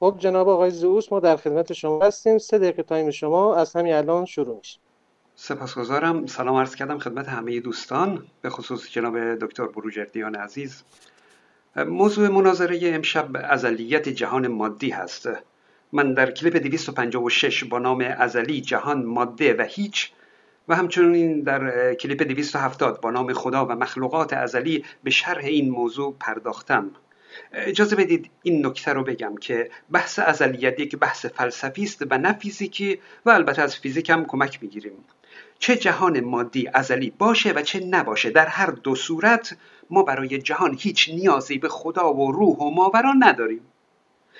[0.00, 2.38] خب جناب آقای زئوس ما در خدمت شما هستیم.
[2.38, 4.78] سه دقیقه تایم شما از همین الان شروع میشه.
[5.34, 6.26] سپاسگزارم.
[6.26, 10.82] سلام عرض کردم خدمت همه دوستان به خصوص جناب دکتر بروجردیان عزیز.
[11.76, 15.28] موضوع مناظره امشب ازلیت جهان مادی هست.
[15.92, 20.12] من در کلیپ 256 با نام ازلی جهان ماده و هیچ
[20.68, 26.16] و همچنین در کلیپ 270 با نام خدا و مخلوقات ازلی به شرح این موضوع
[26.20, 26.90] پرداختم.
[27.52, 32.32] اجازه بدید این نکته رو بگم که بحث ازلیت یک بحث فلسفی است و نه
[32.32, 35.04] فیزیکی و البته از فیزیک هم کمک می‌گیریم.
[35.58, 39.56] چه جهان مادی ازلی باشه و چه نباشه در هر دو صورت
[39.90, 43.60] ما برای جهان هیچ نیازی به خدا و روح و ماورا نداریم.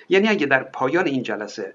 [0.08, 1.74] یعنی اگه در پایان این جلسه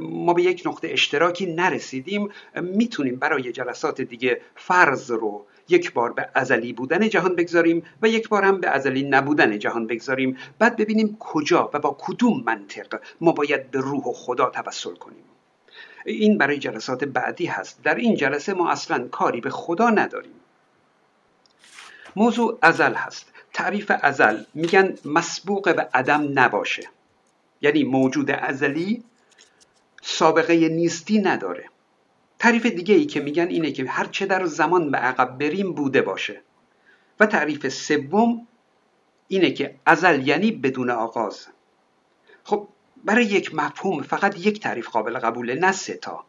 [0.00, 6.28] ما به یک نقطه اشتراکی نرسیدیم می‌تونیم برای جلسات دیگه فرض رو یک بار به
[6.34, 10.36] ازلی بودن جهان بگذاریم و یک بار هم به ازلی نبودن جهان بگذاریم.
[10.58, 15.24] بعد ببینیم کجا و با کدوم منطق ما باید به روح و خدا توسل کنیم.
[16.06, 17.82] این برای جلسات بعدی هست.
[17.82, 20.40] در این جلسه ما اصلا کاری به خدا نداریم.
[22.16, 23.32] موضوع ازل هست.
[23.52, 26.82] تعریف ازل میگن مسبوق به عدم نباشه.
[27.60, 29.04] یعنی موجود ازلی
[30.02, 31.64] سابقه نیستی نداره.
[32.44, 36.42] تعریف دیگه ای که میگن اینه که هرچه در زمان به عقب بریم بوده باشه.
[37.20, 38.46] و تعریف سوم
[39.28, 41.46] اینه که ازل یعنی بدون آغاز.
[42.42, 42.68] خب
[43.04, 46.24] برای یک مفهوم فقط یک تعریف قابل قبوله نه سه تا.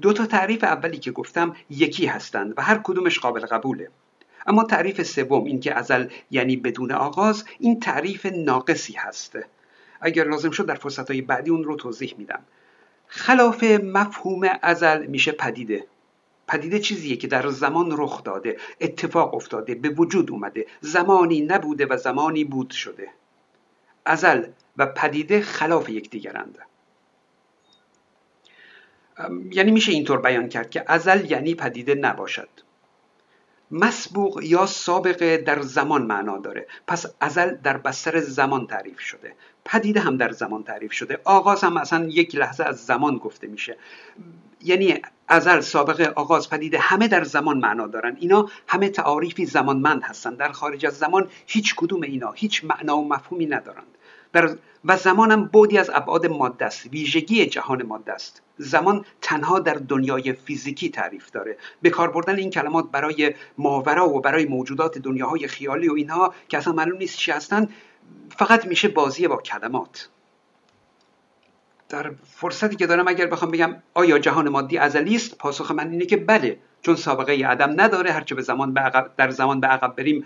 [0.00, 3.88] دو تا تعریف اولی که گفتم یکی هستند و هر کدومش قابل قبوله.
[4.46, 9.38] اما تعریف سوم این که ازل یعنی بدون آغاز این تعریف ناقصی هست.
[10.00, 12.42] اگر لازم شد در فرصت های بعدی اون رو توضیح میدم.
[13.06, 15.86] خلاف مفهوم ازل میشه پدیده.
[16.48, 20.66] پدیده چیزیه که در زمان رخ داده اتفاق افتاده به وجود اومده.
[20.80, 23.08] زمانی نبوده و زمانی بود شده.
[24.04, 24.46] ازل
[24.76, 26.58] و پدیده خلاف یکدیگرند.
[29.50, 32.48] یعنی میشه اینطور بیان کرد که ازل یعنی پدیده نباشد.
[33.74, 36.66] مسبوق یا سابقه در زمان معنا داره.
[36.86, 39.32] پس ازل در بستر زمان تعریف شده.
[39.64, 41.20] پدیده هم در زمان تعریف شده.
[41.24, 43.76] آغاز هم اصلا یک لحظه از زمان گفته میشه.
[44.64, 44.98] یعنی
[45.28, 48.16] ازل سابقه آغاز پدیده همه در زمان معنا دارن.
[48.20, 53.08] اینا همه تعاریفی زمانمند هستند در خارج از زمان هیچ کدوم اینا هیچ معنا و
[53.08, 53.93] مفهومی ندارند
[54.34, 56.86] در و زمانم بودی از ابعاد ماده است.
[56.86, 58.42] ویژگی جهان ماده است.
[58.58, 61.56] زمان تنها در دنیای فیزیکی تعریف داره.
[61.82, 66.58] به کار بردن این کلمات برای ماورا و برای موجودات دنیاهای خیالی و اینها که
[66.58, 67.68] اصلا معلوم نیست چی هستن
[68.30, 70.08] فقط میشه بازی با کلمات.
[71.88, 76.06] در فرصتی که دارم اگر بخوام بگم آیا جهان مادی ازلی است پاسخ من اینه
[76.06, 76.58] که بله.
[76.84, 80.24] چون سابقه عدم نداره هرچه به زمان به عقب در زمان به عقب بریم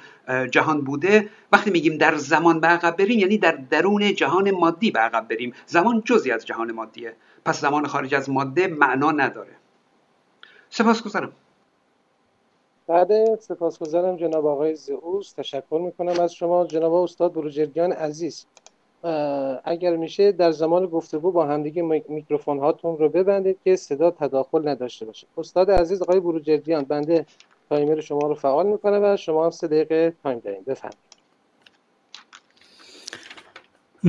[0.50, 1.28] جهان بوده.
[1.52, 5.52] وقتی میگیم در زمان به عقب بریم یعنی در درون جهان مادی به عقب بریم.
[5.66, 7.16] زمان جزی از جهان مادیه.
[7.44, 9.56] پس زمان خارج از ماده معنا نداره.
[10.70, 11.32] سپاسگزارم.
[12.86, 15.32] بعد سپاسگزارم جناب آقای زئوس.
[15.32, 16.66] تشکر می‌کنم از شما.
[16.66, 18.47] جناب استاد بروجرگان عزیز.
[19.64, 25.06] اگر میشه در زمان گفتگو با همدیگه میکروفون هاتون رو ببندید که صدا تداخل نداشته
[25.06, 25.26] باشه.
[25.38, 27.26] استاد عزیز آقای بروجردیان بنده
[27.69, 30.62] timer شما رو فعال می‌کنه و شما هم سه دقیقه time دارین.
[30.62, 31.09] بفرمایید.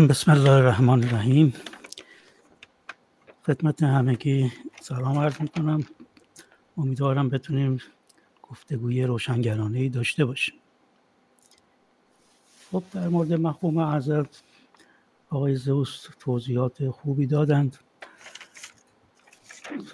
[0.10, 1.54] بسم الله الرحمن الرحیم.
[3.46, 4.52] خدمت همگی
[4.82, 5.86] سلام عرض می‌کنم.
[6.78, 7.82] امیدوارم بتونیم
[8.50, 10.56] گفتگوی روشنگرانه ای داشته باشیم.
[12.72, 14.24] خب در مورد مفهوم ازل
[15.30, 17.78] آقای زئوس توضیحات خوبی دادند.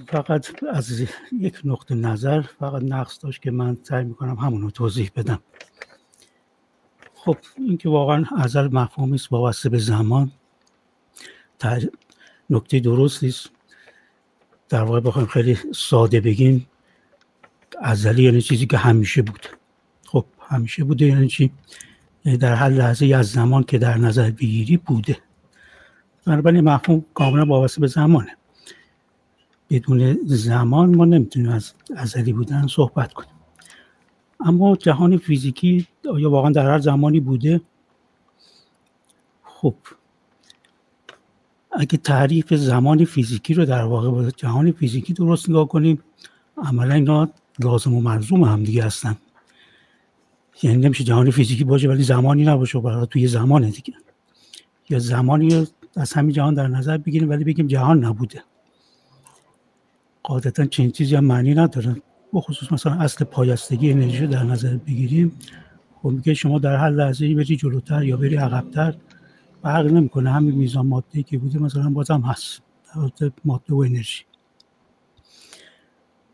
[0.07, 1.01] فقط از
[1.31, 5.40] یک نقطه نظر فقط نقص داشت که من سعی می‌کنم همون رو توضیح بدم.
[7.13, 10.31] خب اینکه واقعا ازل مفهومی است وابسته به زمان.
[12.50, 13.50] نکته درستی است
[14.69, 16.68] در واقع بخوایم خیلی ساده بگیم
[17.81, 19.47] ازلی یعنی چیزی که همیشه بود.
[20.06, 21.51] خب همیشه بوده یعنی چی؟
[22.25, 25.18] یعنی در هر لحظه از زمان که در نظر بگیری بوده.
[26.25, 28.38] بنابراین مفهوم کاملا وابسته به زمانه.
[29.69, 33.30] بدون زمان ما نمی‌تونیم از ازلی بودن صحبت کنیم.
[34.39, 37.62] اما جهان فیزیکی آیا واقعا در هر زمانی بوده؟
[39.44, 39.75] خب
[41.72, 46.04] اگه تعریف زمان فیزیکی رو در واقع با جهان فیزیکی درست نگاه کنیم
[46.57, 47.30] عملا اینا
[47.60, 49.18] لازم و مرزوم هم دیگه هستن.
[50.63, 53.94] یعنی نمیشه جهان فیزیکی باشه ولی زمانی نباشه برای توی زمان دیگه.
[54.89, 58.44] یا زمانی از همین جهان در نظر بگیریم ولی بگیم جهان نبوده.
[60.24, 61.95] قاعدتا چنین چیزی هم معنی نداره.
[62.33, 65.31] بخصوص مثلا اصل پایستگی انرژی در نظر بگیریم.
[66.01, 68.95] خب میگه شما در هر لحظه بری جلوتر یا بری عقبتر
[69.63, 70.31] فرق نمی‌کنه.
[70.31, 72.62] همین میزان ماده که بوده مثلا بازم هست.
[73.19, 74.24] در ماده و انرژی.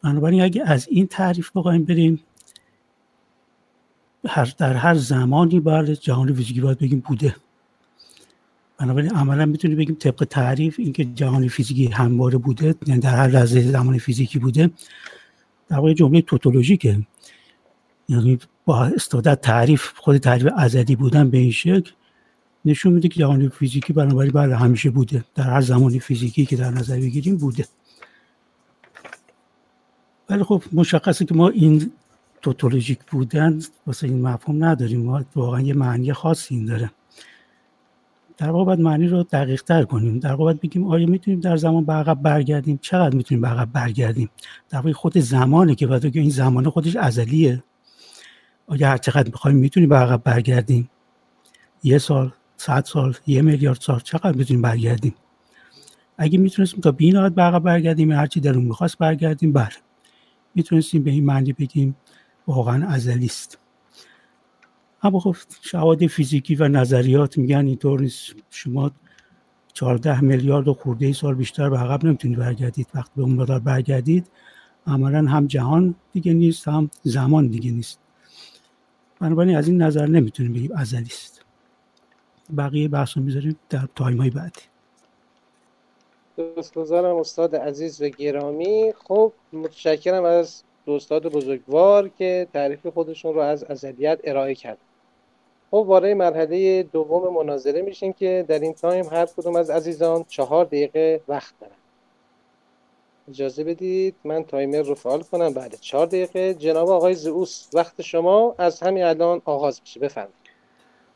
[0.04, 2.24] بنابراین اگه از این تعریف بخوایم بریم
[4.28, 7.36] هر در هر زمانی باید جهان فیزیکی باید بگیم بوده.
[8.82, 13.62] بنابراین عملا می‌تونیم بگیم طبق تعریف اینکه جهان فیزیکی همواره بوده یعنی در هر لحظه
[13.62, 14.70] زمان فیزیکی بوده
[15.70, 17.00] در واقع جمله توتولوژیکه.
[18.10, 21.92] یعنی با استادت تعریف خود تعریف ازدی بودن به این شکل
[22.66, 25.24] نشون میده که جهان فیزیکی بنابراین بله همیشه بوده.
[25.36, 27.66] در هر زمان فیزیکی که در نظر بگیریم بوده.
[30.30, 31.92] ولی خب مشخصه که ما این
[32.42, 35.02] توتولوژیک بودن واسه این مفهوم نداریم.
[35.02, 36.92] ما واقعا یه معنی خاصی این داره.
[38.42, 40.20] در واقع باید معنی رو دقیق تر کنیم.
[40.20, 44.30] در واقع بگیم آیا می‌تونیم در زمان به عقب برگردیم؟ چقدر می‌تونیم به عقب برگردیم؟
[44.70, 47.64] در واقع خود زمانه که باید این زمان خودش ازلیه.
[48.68, 50.90] آیا هر چقدر بخوایم می‌تونیم به عقب برگردیم؟
[51.84, 55.16] یه سال صد سال یه میلیارد سال چقدر می‌تونیم برگردیم؟
[56.18, 59.70] اگه می‌تونستیم تا بین به عقب برگردیم هرچی درون می‌خواست برگردیم بله.
[60.56, 61.96] می‌تونستیم به این معنی بگیم
[62.48, 63.58] واقعا ازلی است
[65.04, 68.36] اما خب شواهد فیزیکی و نظریات میگن اینطور نیست.
[68.50, 68.92] شما
[69.74, 72.88] 14 میلیارد و خورده سال بیشتر به عقب نمی‌تونید برگردید.
[72.96, 74.28] وقتی به اون مقدار برگردید
[74.88, 78.00] عملا هم جهان دیگه نیست هم زمان دیگه نیست.
[79.20, 81.46] بنابراین از این نظر نمی‌تونیم بگیم ازلی است.
[82.58, 84.62] بقیه بحث رو می‌ذاریم در time های بعدی.
[86.76, 93.40] گذارم استاد عزیز و گرامی خب متشکرم از دو استاد بزرگوار که تعریف خودشون رو
[93.40, 94.78] از ازلیت ارائه کرد
[95.72, 100.66] خب وارد مرحله دوم مناظره میشیم که در این time هر کدوم از عزیزان چهار
[100.66, 101.76] دقیقه وقت دارن.
[103.30, 105.54] اجازه بدید من timer رو فعال کنم.
[105.54, 106.54] بعد چهار دقیقه.
[106.54, 110.00] جناب آقای زئوس وقت شما از همین الان آغاز میشه.
[110.00, 110.36] بفرمایید.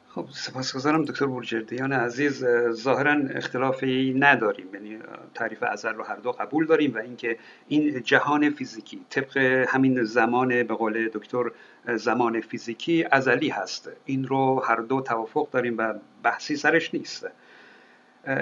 [0.09, 2.45] خب سپاسگزارم دکتر بورجردیان عزیز.
[2.71, 4.73] ظاهرا اختلافی نداریم.
[4.73, 4.99] یعنی
[5.33, 7.37] تعریف ازل رو هر دو قبول داریم و اینکه
[7.67, 9.37] این جهان فیزیکی طبق
[9.67, 11.51] همین زمان به قول دکتر
[11.95, 13.89] زمان فیزیکی ازلی هست.
[14.05, 15.93] این رو هر دو توافق داریم و
[16.23, 17.27] بحثی سرش نیست.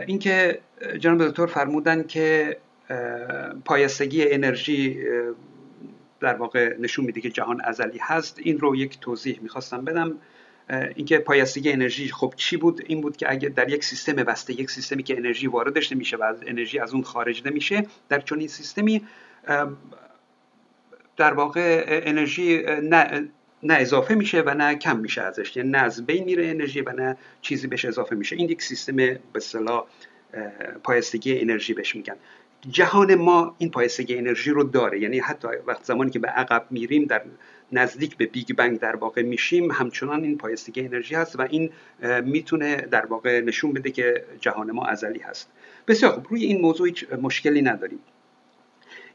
[0.07, 0.59] اینکه
[0.99, 2.57] جناب دکتر فرمودن که
[3.65, 5.03] پایستگی انرژی
[6.19, 10.17] در واقع نشون میده که جهان ازلی هست این رو یک توضیح می‌خواستم بدم.
[10.95, 14.71] اینکه پایستگی انرژی خب چی بود؟ این بود که اگر در یک سیستم بسته یک
[14.71, 19.01] سیستمی که انرژی واردش نمیشه و از انرژی از اون خارج نمیشه در چنین سیستمی
[21.18, 23.30] در واقع انرژی نه
[23.63, 25.57] نه اضافه میشه و نه کم میشه ازش.
[25.57, 28.36] یعنی نه از بین میره انرژی و نه چیزی بهش اضافه میشه.
[28.36, 29.86] این یک سیستم به اصطلاح
[30.83, 32.15] پایستگی انرژی بهش میگن.
[32.69, 35.00] جهان ما این پایستگی انرژی رو داره.
[35.00, 37.21] یعنی حتی وقت زمانی که به عقب میریم در
[37.71, 41.69] نزدیک به بیگ بنگ در واقع میشیم همچنان این پایستگی انرژی هست و این
[42.24, 45.50] می‌تونه در واقع نشون بده که جهان ما ازلی هست.
[45.88, 46.27] بسیار خوب.
[46.30, 48.00] روی این موضوع هیچ مشکلی نداریم.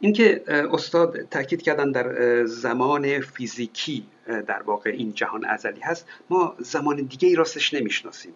[0.01, 6.97] اینکه استاد تاکید کردن در زمان فیزیکی در واقع این جهان ازلی هست ما زمان
[6.97, 8.33] دیگه ای راستش نمی‌شناسیم.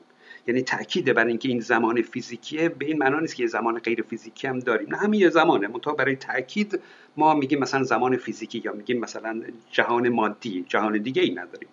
[0.47, 4.47] یعنی تاکید بر اینکه این زمان فیزیکیه به این معنا نیست که زمان غیر فیزیکی
[4.47, 4.89] هم داریم.
[4.91, 5.69] نه همین یه زمانه.
[5.69, 6.81] منتها برای تاکید
[7.17, 11.69] ما میگیم مثلا زمان فیزیکی یا میگیم مثلا جهان مادی جهان دیگه ای نداریم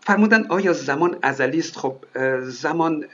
[0.00, 1.96] فرمودن آیا زمان ازلی است؟ خب
[2.40, 3.04] زمان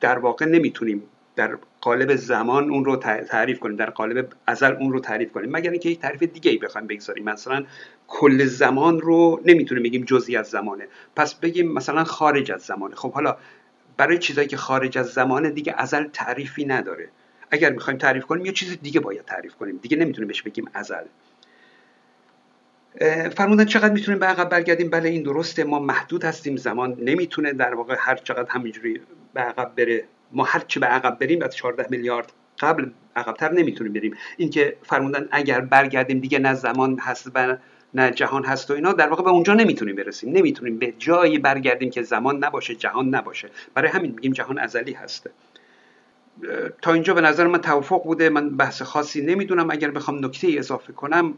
[0.00, 1.02] در واقع نمی‌تونیم
[1.36, 5.50] در قالب زمان اون رو تعریف کنیم در قالب ازل اون رو تعریف کنیم.
[5.50, 7.24] مگر اینکه یک تعریف دیگه ای بخوایم بگذاریم.
[7.24, 7.64] مثلا
[8.08, 10.88] کل زمان رو نمی‌تونیم بگیم جزئی از زمانه.
[11.16, 12.94] پس بگیم مثلا خارج از زمانه.
[12.94, 13.36] خب حالا
[13.96, 17.08] برای چیزایی که خارج از زمانه دیگه ازل تعریفی نداره.
[17.50, 19.78] اگر می‌خوایم تعریف کنیم یه چیز دیگه باید تعریف کنیم.
[19.82, 21.04] دیگه نمی‌تونیم بهش بگیم ازل.
[23.36, 25.64] فرمودن چقدر می‌تونیم به عقب برگردیم؟ بله این درسته.
[25.64, 26.56] ما محدود هستیم.
[26.56, 29.00] زمان نمی‌تونه در واقع هر چقدر همینجوری
[29.34, 30.04] به عقب بره.
[30.32, 34.16] ما هر چی به عقب بریم از 14 میلیارد قبل عقبتر نمی‌تونیم بریم.
[34.36, 37.56] اینکه فرمودن اگر برگردیم دیگه نه زمان هست و
[37.94, 40.32] نه جهان هست و اینا در واقع به اونجا نمی‌تونیم برسیم.
[40.32, 43.50] نمی‌تونیم به جایی برگردیم که زمان نباشه جهان نباشه.
[43.74, 45.30] برای همین میگیم جهان ازلی هست.
[46.82, 48.28] تا اینجا به نظر من توافق بوده.
[48.28, 49.70] من بحث خاصی نمی‌دونم.
[49.70, 51.34] اگر بخوام نکته اضافه کنم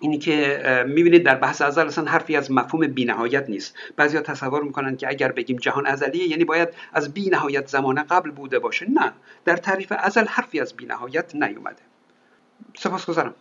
[0.00, 3.74] اینی که می‌بینید در بحث ازل اصلا حرفی از مفهوم بینهایت نیست.
[3.96, 8.58] بعضیا تصور می‌کنن که اگر بگیم جهان ازلیه یعنی باید از بینهایت زمان قبل بوده
[8.58, 8.90] باشه.
[8.90, 9.12] نه
[9.44, 11.82] در تعریف ازل حرفی از بینهایت نیومده.
[12.76, 13.34] سپاسگزارم.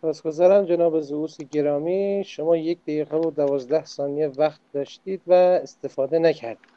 [0.00, 2.24] سپاسگزارم جناب زئوس گرامی.
[2.26, 6.74] شما یک دقیقه و دوازده ثانیه وقت داشتید و استفاده نکردید.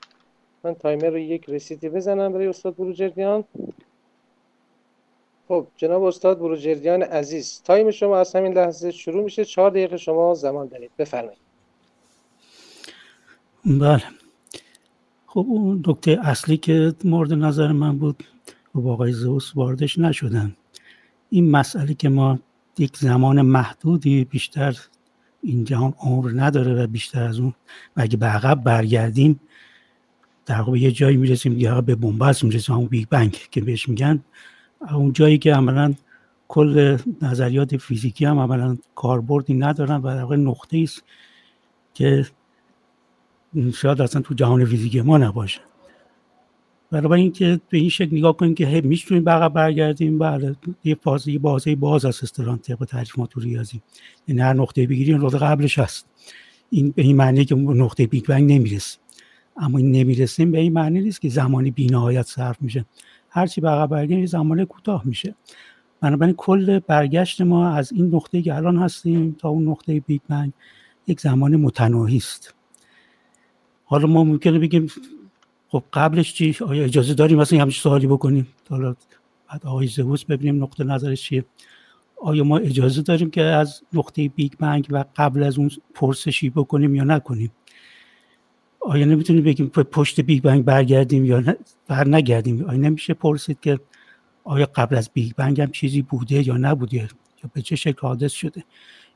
[0.64, 3.44] من timer رو یک reset ی بزنم برای استاد بروجردیان.
[5.48, 9.46] خب جناب استاد بروجردیان عزیز time شما از همین لحظه شروع میشه.
[9.46, 10.92] چهار دقیقه شما زمان دارید.
[10.98, 11.40] بفرمایید.
[13.66, 14.04] بله.
[15.28, 18.24] خب اون نکته اصلی که مورد نظر من بود
[18.76, 20.56] و با آقای زئوس واردش نشدن.
[21.30, 22.40] این مسئله که ما
[22.78, 24.78] یک زمان محدودی بیشتر
[25.42, 27.54] این جهان عمر نداره و بیشتر از اون
[27.98, 29.40] و اگه به عقب برگردیم
[30.46, 32.76] در یه جایی می‌رسیم یا به بنبست می‌رسیم.
[32.76, 34.24] همون بیگ بنگ که بهش میگن.
[34.92, 35.94] اون جایی که عملا
[36.48, 41.04] کل نظریات فیزیکی هم عملا کاربردی ندارن و در واقع نقطه است
[41.94, 42.26] که
[43.74, 45.60] شاید اصلا تو جهان فیزیکی ما نباشه.
[46.92, 51.40] برای اینکه به این شکل نگاه کنیم که می‌تونیم به برگردیم بله یه فاز یه
[51.40, 52.86] بازه باز از استران طبق
[53.30, 53.82] تو ریاضی.
[54.28, 56.08] یعنی هر نقطه بگیریم نقطه قبلش هست.
[56.70, 59.00] این به این معنی که نقطه بیگ بنگ نمی‌رسیم
[59.58, 62.86] اما این نمی‌رسیم به این معنی نیست که زمانی بینهایت صرف میشه.
[63.30, 65.36] هرچی به عقب برگردیم زمان کوتاه میشه.
[66.02, 70.54] بنابراین کل برگشت ما از این نقطه که الان هستیم تا اون نقطه بیگ بنگ
[71.08, 72.54] یک زمان متناهی است.
[73.86, 74.88] حالا ما ممکنه بگیم
[75.70, 78.96] خب قبلش چی؟ آیا اجازه داریم مثلا همچین سوالی بکنیم؟ حالا
[79.50, 81.46] بعد آقای زئوس ببینیم نقطه نظرش چیه.
[82.22, 86.96] آیا ما اجازه داریم که از نقطه بیگ بنگ و قبل از اون پرسشی بکنیم
[86.96, 87.52] یا نکنیم؟
[88.80, 91.44] آیا نمی‌تونیم بگیم پشت بیگ بنگ برگردیم یا
[91.88, 92.66] بر نگردیم.
[92.66, 93.80] آیا نمیشه پرسید که
[94.44, 97.08] آیا قبل از بیگ بنگ هم چیزی بوده یا نبوده یا
[97.54, 98.64] به چه شکل حادث شده؟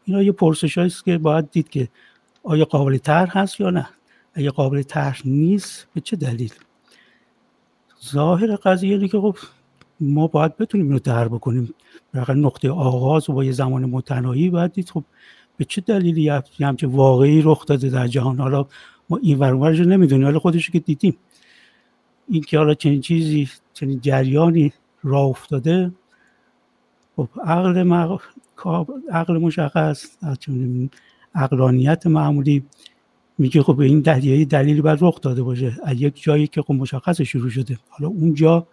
[0.06, 1.88] اینا یه پرسش است که باید دید که
[2.44, 3.89] آیا قابل طرح هست یا نه.
[4.34, 6.53] اگه قابل طرح نیست به چه دلیل؟
[8.06, 9.36] ظاهر قضیه اینه که خب
[10.00, 11.74] ما باید بتونیم اینو در بکنیم.
[12.13, 14.89] برای نقطه آغاز و با یه زمان متناهی باید دید.
[14.89, 15.03] خب
[15.58, 18.65] به چه دلیلی همچه واقعی رخ داده در جهان؟ حالا
[19.12, 20.25] ما این ورورش رو نمی‌دونیم.
[20.25, 21.18] حالا خودش که دیدیم.
[22.30, 25.91] این که حالا چنین چیزی چنین جریانی راه افتاده
[27.15, 28.18] خب عقل,
[29.12, 30.06] عقل مشخص
[31.36, 32.63] عقلانیت معمولی
[33.38, 35.77] میگه خب این دلیلی دلیلی باید رخ داده باشه.
[35.84, 37.77] از یک جایی که خب مشخص شروع شده.
[37.89, 38.68] حالا اونجا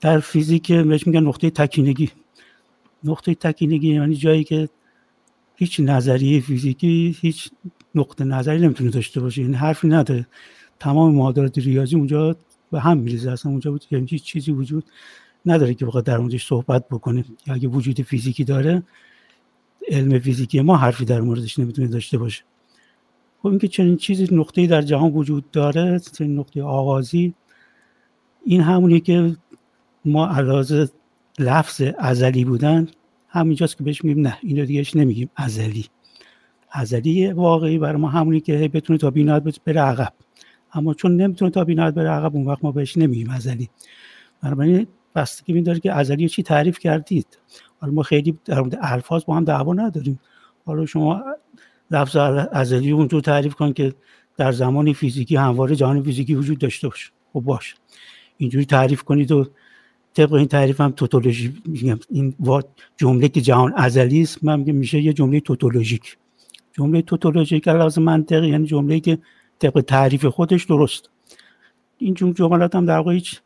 [0.00, 2.10] در فیزیک بهش میگن نقطه تکینگی.
[3.04, 4.68] نقطه تکینگی یعنی جایی که
[5.56, 7.50] هیچ نظریه فیزیکی هیچ
[7.94, 9.42] نقطه نظری نمی‌تونه داشته باشه.
[9.42, 10.26] یعنی حرفی نداره.
[10.80, 12.36] تمام معادلات ریاضی اونجا
[12.72, 13.30] به هم میریزه.
[13.30, 14.84] اصلا اونجا بود یعنی هیچ چیزی وجود
[15.46, 17.24] نداره که بخواد در اونجاش صحبت بکنه.
[17.46, 18.82] یا اگه وجود فیزیکی داره
[19.88, 22.42] علم فیزیکی ما حرفی در موردش نمی‌تونه داشته باشه.
[23.42, 27.34] خب اینکه چنین چیزی نقطه در جهان وجود داره چنین نقطه آغازی
[28.44, 29.36] این همونی که
[30.04, 30.86] ما علاوه
[31.38, 32.88] لفظ ازلی بودن
[33.34, 35.30] همینجاست که بهش میگیم نه اینو دیگهش نمیگیم.
[35.36, 35.86] ازلی.
[36.70, 40.12] ازلی واقعی برای ما همونی که بتونه تا بینات بره عقب.
[40.72, 43.70] اما چون نمی‌تونه تا بینات بره عقب اون وقت ما بهش نمیگیم ازلی.
[44.42, 47.38] بنابراین بستگی این داره که ازلی چی تعریف کردید؟
[47.80, 50.20] حالا ما خیلی در مورد الفاظ با هم دعوا نداریم.
[50.64, 51.22] حالا شما
[51.90, 52.16] لفظ
[52.52, 53.94] ازلی اونجور تعریف کن که
[54.36, 57.74] در زمان فیزیکی همواره جهان فیزیکی وجود داشته باشه خب باش.
[58.36, 59.46] اینجوری تعریف کنید و
[60.14, 61.98] طبق این تعریف هم توتولوژی میگم.
[62.10, 62.34] این
[62.96, 66.16] جمله که جهان ازلی است من میگم میشه یه جمله توتولوژیک.
[66.72, 69.18] جمله توتولوژیک علاوه منطقی یعنی جمله که
[69.58, 71.10] طبق تعریف خودش درست.
[71.98, 73.40] این جملات هم در واقع هیچ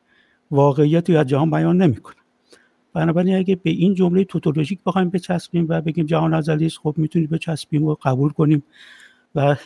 [0.51, 2.15] واقعیتی از جهان بیان نمی‌کنه.
[2.93, 7.29] بنابراین اگه به این جمله توتولوژیک بخوایم بچسبیم و بگیم جهان ازلی است خب می‌تونیم
[7.29, 8.63] بچسبیم و قبول کنیم
[9.35, 9.57] و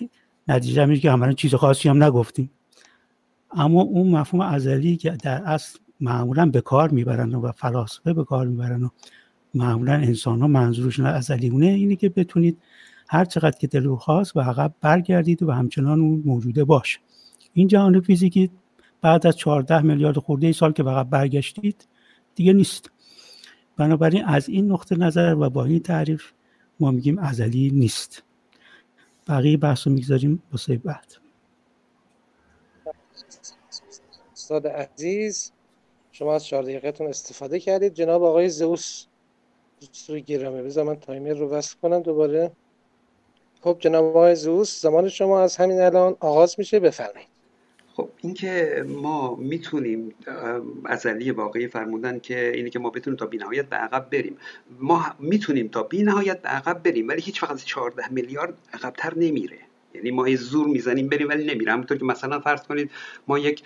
[0.48, 2.50] نتیجه میشه که چیز خاصی هم نگفتیم.
[3.50, 8.46] اما اون مفهوم ازلی که در اصل معمولا به کار می‌برن و فلاسفه به کار
[8.46, 8.88] می‌برن و
[9.54, 12.58] معمولا انسان ها منظورشون ازلیونه اینه که بتونید
[13.08, 16.98] هر چقدر که دلو خواست و عقب برگردید و همچنان اون موجوده باشه.
[17.52, 18.50] این جهان فیزیکی
[19.00, 21.88] بعد از 14 میلیارد خورده سال که عقب برگشتید
[22.34, 22.90] دیگه نیست.
[23.76, 26.24] بنابراین از این نقطه نظر و با این تعریف
[26.80, 28.22] ما میگیم ازلی نیست.
[29.28, 31.12] بقیه بحث رو می‌گذاریم واسه بعد.
[34.32, 35.52] استاد عزیز
[36.12, 37.94] شما از چهار دقیقتون استفاده کردید.
[37.94, 39.04] جناب آقای زوس
[40.08, 42.52] روی گیرمه بذار من تایمر رو وصل کنم دوباره.
[43.60, 46.80] خب جناب آقای زوس زمان شما از همین الان آغاز میشه.
[46.80, 47.28] بفرمایید.
[47.94, 50.14] خب اینکه ما می‌تونیم
[50.84, 54.36] ازلی واقعی فرمودن که اینه که ما بتونیم تا بینهایت به عقب بریم.
[54.80, 59.58] ما می‌تونیم تا بینهایت به عقب بریم ولی هیچ وقت 14 میلیارد عقبتر نمیره.
[59.94, 62.90] یعنی ما زور می‌زنیم بریم ولی نمیره همونطور که مثلا فرض کنید
[63.28, 63.62] ما یک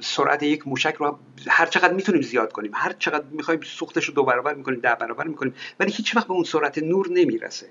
[0.00, 1.18] سرعت یک موشک رو
[1.48, 5.26] هر چقدر می‌تونیم زیاد کنیم هر چقدر می‌خوایم سوختش رو دو برابر می‌کنیم ده برابر
[5.26, 7.66] می‌کنیم ولی هیچ وقت به اون سرعت نور نمی‌رسه.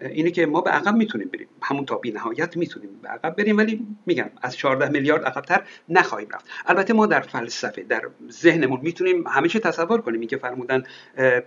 [0.00, 1.48] اینه که ما به عقب می‌تونیم بریم.
[1.62, 6.28] همون تا بی نهایت می‌تونیم به عقب بریم ولی میگم از 14 میلیارد عقبتر نخواهیم
[6.34, 6.44] رفت.
[6.66, 10.20] البته ما در فلسفه در ذهنمون می‌تونیم همیشه تصور کنیم.
[10.20, 10.82] اینکه فرمودن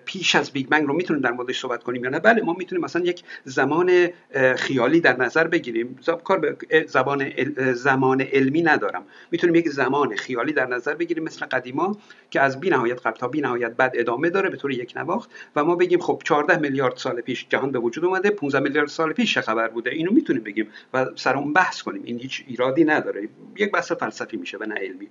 [0.05, 2.83] پیش از بیگ بنگ رو می‌تونیم در موردش صحبت کنیم یا نه؟ بله ما می‌تونیم
[2.83, 4.09] مثلا یک زمان
[4.55, 5.99] خیالی در نظر بگیریم.
[6.23, 7.31] کار به زبان
[7.73, 9.03] زمان علمی ندارم.
[9.31, 11.97] می‌تونیم یک زمان خیالی در نظر بگیریم مثل قدیما
[12.29, 15.29] که از بی نهایت قبل تا بی نهایت بعد ادامه داره به طور یک نواخت
[15.55, 19.13] و ما بگیم خب 14 میلیارد سال پیش جهان به وجود اومده 15 میلیارد سال
[19.13, 22.01] پیش چه خبر بوده؟ اینو می‌تونیم بگیم و سر اون بحث کنیم.
[22.05, 23.29] این هیچ ایرادی نداره.
[23.57, 25.07] یک بحث فلسفی میشه و نه علمی.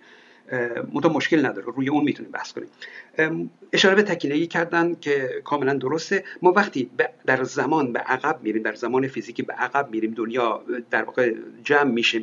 [0.92, 1.66] منتها مشکل نداره.
[1.76, 2.68] روی اون می‌تونیم بحث کنیم.
[3.72, 6.24] اشاره به تکینگی کردن که کاملا درسته.
[6.42, 6.90] ما وقتی
[7.26, 11.90] در زمان به عقب میریم در زمان فیزیکی به عقب میریم دنیا در واقع جمع
[11.90, 12.18] میشه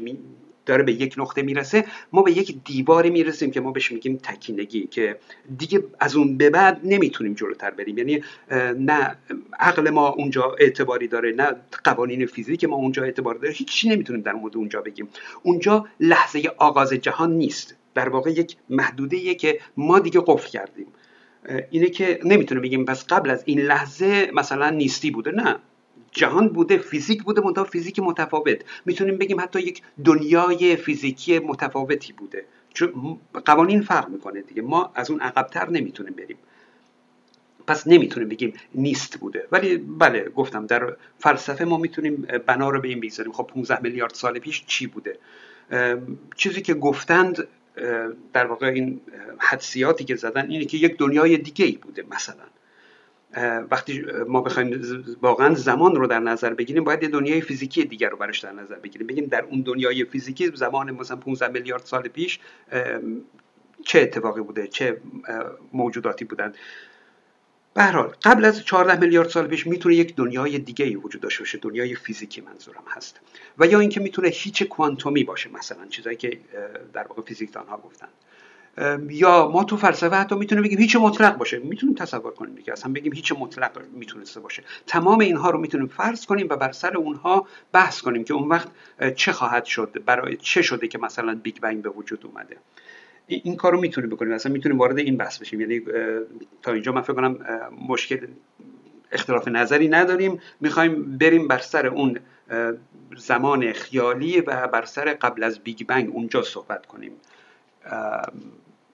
[0.66, 4.88] داره به یک نقطه می‌رسه ما به یک دیواری می‌رسیم که ما بهش میگیم تکینگی
[4.88, 5.18] که
[5.58, 7.98] دیگه از اون به بعد نمی‌تونیم جلوتر بریم.
[7.98, 8.24] یعنی
[8.80, 9.16] نه
[9.60, 14.34] عقل ما اونجا اعتباری داره نه قوانین فیزیک ما اونجا اعتبار داره هیچی نمی‌تونیم در
[14.34, 15.10] مورد اونجا بگیم.
[15.44, 17.76] اونجا لحظه آغاز جهان نیست.
[17.94, 20.88] در واقع یک محدوده که ما دیگه قفل کردیم.
[21.70, 25.60] اینه که نمی‌تونیم بگیم پس قبل از این لحظه مثلا نیستی بوده نه.
[26.14, 28.58] جهان بوده فیزیک بوده منتها فیزیک متفاوت.
[28.86, 32.46] می‌تونیم بگیم حتی یک دنیای فیزیکی متفاوتی بوده.
[32.74, 34.62] چون قوانین فرق می‌کنه دیگه.
[34.62, 36.38] ما از اون عقبتر نمی‌تونیم بریم.
[37.68, 39.48] پس نمی‌تونیم بگیم نیست بوده.
[39.52, 43.32] ولی بله گفتم در فلسفه ما می‌تونیم بنا رو به این بگذاریم.
[43.32, 45.18] خب 15 میلیارد سال پیش چی بوده؟
[46.36, 47.48] چیزی که گفتند
[48.34, 49.02] در واقع این
[49.40, 52.44] حدسیاتی که زدن اینه که یک دنیای دیگه ای بوده مثلا.
[53.72, 54.82] وقتی ما بخوایم
[55.22, 58.76] واقعا زمان رو در نظر بگیریم باید یه دنیای فیزیکی دیگر رو برش در نظر
[58.76, 59.08] بگیریم.
[59.08, 62.40] بگیم در اون دنیای فیزیکی زمان مثلا 15 میلیارد سال پیش
[63.86, 64.98] چه اتفاقی بوده؟ چه
[65.74, 66.58] موجوداتی بودند؟
[67.74, 67.82] به
[68.24, 71.58] قبل از 14 میلیارد سال پیش می‌تونه یک دنیای دیگه ای وجود داشته باشه.
[71.58, 73.20] دنیای فیزیکی منظورم هست.
[73.58, 76.40] و یا اینکه می‌تونه هیچ کوانتومی باشه مثلا چیزایی که
[76.94, 78.08] در واقع فیزیکدان ها گفتن.
[79.10, 81.60] یا ما تو فلسفه حتی می‌تونیم بگیم هیچ مطلق باشه.
[81.60, 82.74] می‌تونیم تصور کنیم دیگه.
[82.74, 84.64] اصلا بگیم هیچ مطلق می‌تونسته باشه.
[84.88, 88.68] تمام اینها رو می‌تونیم فرض کنیم و بر سر اونها بحث کنیم که اون وقت
[89.16, 92.58] چه خواهد شد برای چه شده که مثلا بیگ بنگ به وجود اومده.
[93.28, 94.34] این کار رو می‌تونیم بکنیم.
[94.34, 95.62] اصلا می‌تونیم وارد این بحث بشیم.
[95.62, 95.82] یعنی
[96.62, 97.40] تا اینجا من فکر کنم
[97.90, 98.28] مشکل
[99.12, 100.40] اختلاف نظری نداریم.
[100.62, 102.20] می‌خوایم بریم بر سر اون
[103.18, 107.12] زمان خیالی و بر سر قبل از بیگ بنگ اونجا صحبت کنیم.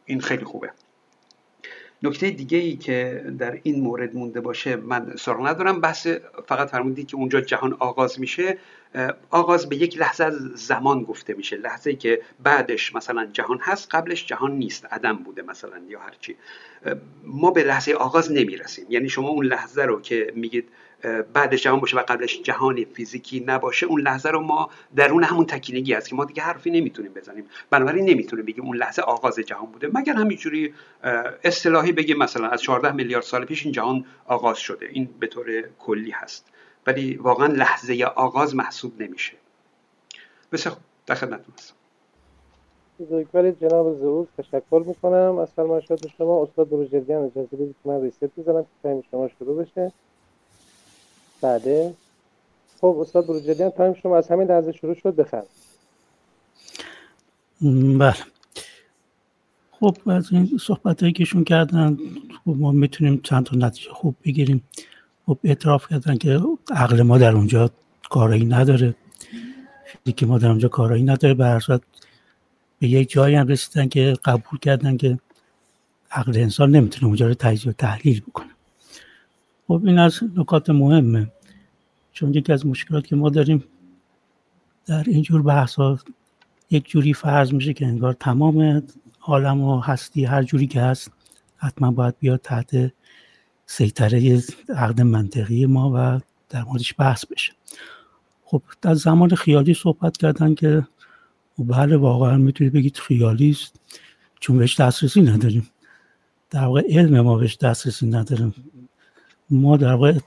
[0.06, 0.72] این خیلی خوبه.
[2.04, 5.82] نکته دیگه ای که در این مورد مونده باشه من سراغ ندارم.
[5.82, 6.08] بحث
[6.48, 8.58] فقط فرمودید که اونجا جهان آغاز میشه.
[9.30, 11.58] آغاز به یک لحظه از زمان گفته میشه.
[11.58, 14.86] لحظه که بعدش مثلا جهان هست قبلش جهان نیست.
[14.86, 16.36] عدم بوده مثلا یا هرچی.
[17.24, 18.86] ما به لحظه آغاز نمی‌رسیم.
[18.90, 20.70] یعنی شما اون لحظه رو که میگید
[21.34, 25.94] بعدش جهان باشه و قبلش جهان فیزیکی نباشه اون لحظه رو ما درون همون تکینگی
[25.94, 27.46] است که ما دیگه حرفی نمی‌تونیم بزنیم.
[27.70, 29.90] بنابراین نمی‌تونیم بگیم اون لحظه آغاز جهان بوده.
[29.94, 30.74] مگر همینجوری
[31.44, 34.86] اصطلاحی بگیم مثلا از 14 میلیارد سال پیش این جهان آغاز شده.
[34.92, 36.46] این به طور کلی هست.
[36.88, 39.34] ولی واقعا لحظه آغاز محسوب نمیشه.
[40.52, 40.84] بسیار خوب.
[41.06, 41.76] در خدمتتون هستم.
[43.00, 45.38] بزرگوار جناب زئوس تشکر می‌کنم.
[45.38, 49.92] از فرمایشات شما استاد بروجردیان اجازه بدید من reset بزنم که time شما شروع بشه.
[51.42, 51.94] بعده
[52.82, 55.42] خب استاد بروجردیان time شما از همین لحظه شروع شد بخیر
[57.98, 58.16] بله.
[59.72, 61.98] خب از این صحبت هایی کهشون کردن
[62.46, 64.64] خب ما می‌تونیم چند تا نتیجه خوب بگیریم.
[65.26, 66.40] خب اعتراف کردن که
[66.72, 67.70] عقل ما در اونجا
[68.10, 68.96] کارایی نداره.
[69.86, 71.34] فیزیک ما در اونجا کارایی نداره.
[71.34, 71.60] به
[72.80, 75.20] به یک جایی هم رسیدن که قبول کردن که
[76.12, 78.50] عقل انسان نمی‌تونه اونجا رو تجزیه و تحلیل بکنه.
[79.70, 81.32] خب این از نکات مهمه.
[82.12, 83.64] چون یکی از مشکلات که ما داریم
[84.86, 86.00] در اینجور بحث ها
[86.70, 88.84] یک جوری فرض میشه که انگار تمام
[89.22, 91.12] عالم و هستی هر جوری که هست
[91.58, 92.92] حتما باید بیاد تحت
[93.66, 97.54] سیطره عقد منطقی ما و در موردش بحث بشه.
[98.44, 100.88] خب در زمان خیالی صحبت کردن که
[101.60, 103.80] بله واقعا می‌تونید بگید خیالی است
[104.40, 105.70] چون بهش دسترسی نداریم.
[106.50, 108.54] در واقع علم ما بهش دسترسی نداریم
[109.50, 110.18] ما در واقع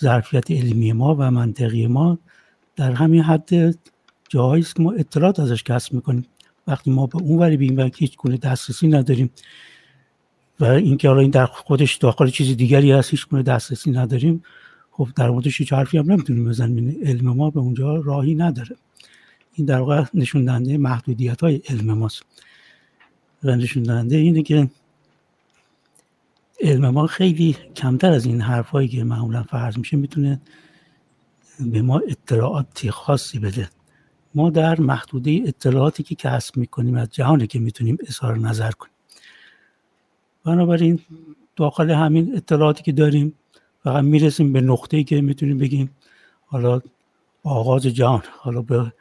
[0.00, 2.18] ظرفیت علمی ما و منطقی ما
[2.76, 3.78] در همین حد
[4.28, 6.26] جاهایی است که ما اطلاعات ازش کسب می‌کنیم.
[6.66, 9.30] وقتی ما به اون وری بیم و هیچ گونه دسترسی نداریم
[10.60, 14.42] و اینکه حالا این در خودش داخل چیز دیگری هست هیچ گونه دسترسی نداریم
[14.90, 16.96] خب در موردش هیچ حرفی هم نمی‌تونیم بزنیم.
[17.02, 18.76] علم ما به اونجا راهی نداره.
[19.54, 22.22] این در واقع نشون دهنده محدودیت های علم ماست.
[23.44, 24.70] و نشون دهنده اینه که
[26.60, 30.40] علم ما خیلی کمتر از این حرفهایی که معمولا فرض میشه می‌تونه
[31.60, 33.68] به ما اطلاعاتی خاصی بده.
[34.34, 38.94] ما در محدوده اطلاعاتی که کسب می‌کنیم از جهانی که می‌تونیم اظهار نظر کنیم.
[40.44, 41.00] بنابراین
[41.56, 43.34] داخل همین اطلاعاتی که داریم
[43.84, 45.90] فقط می‌رسیم به نقطه‌ای که می‌تونیم بگیم
[46.46, 46.80] حالا
[47.42, 48.92] آغاز جهان حالا به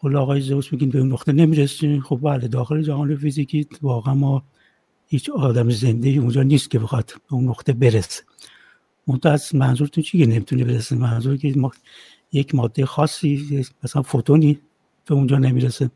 [0.00, 2.00] قول آقای زوس میگیم به اون نقطه نمی‌رسیم.
[2.00, 4.42] خب بله داخل جهان فیزیکی واقعا ما
[5.12, 8.22] هیچ آدم زنده اونجا نیست که بخواد اون نقطه برسه.
[9.06, 11.70] منتها از منظورتون چیه نمی‌تونه برسه؟ منظور که ما
[12.32, 14.60] یک ماده خاصی مثلا فوتونی
[15.06, 15.90] به اونجا نمی‌رسه.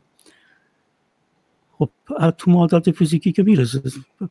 [1.71, 1.89] خب
[2.37, 3.83] تو معادلات فیزیکی که می‌رسه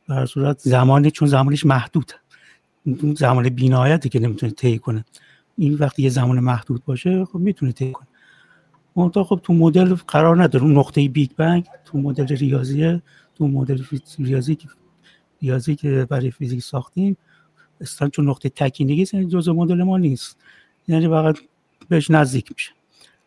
[0.07, 2.11] به صورت زمانی چون زمانش محدود.
[3.17, 5.05] زمان بینایتی که نمی‌تونه طی کنه.
[5.57, 8.07] این وقتی یه زمان محدود باشه خب می‌تونه طی کنه.
[8.95, 10.65] منتها خب تو مدل قرار نداره.
[10.65, 13.01] اون نقطه بیگ بنگ تو مدل ریاضیه
[13.35, 13.83] تو مدل
[14.19, 14.57] ریاضی
[15.41, 17.17] ریاضی که برای فیزیک ساختیم
[17.81, 20.37] اصلا چون نقطه تکینگی یعنی جزء مدل ما نیست.
[20.87, 21.37] یعنی فقط
[21.89, 22.71] بهش نزدیک میشه.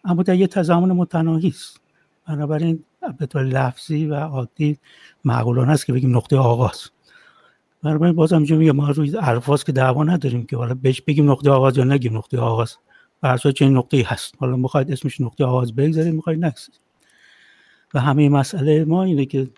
[0.05, 1.81] اما در یه تزامن متناهی است.
[2.27, 2.85] بنابراین
[3.19, 4.79] به طور لفظی و عادی
[5.25, 6.91] معقولانه است که بگیم نقطه آغاز.
[7.83, 11.51] بنابراین بازم اینجا میگه ما روی الفاظ که دعوا نداریم که حالا بهش بگیم نقطه
[11.51, 12.77] آغاز یا نگیم نقطه آغاز.
[13.21, 14.35] بر چه نقطه هست.
[14.39, 16.81] حالا می‌خواید اسمش نقطه آغاز بگذارید می‌خواید نگذارید
[17.95, 19.51] و همه مسئله ما اینه که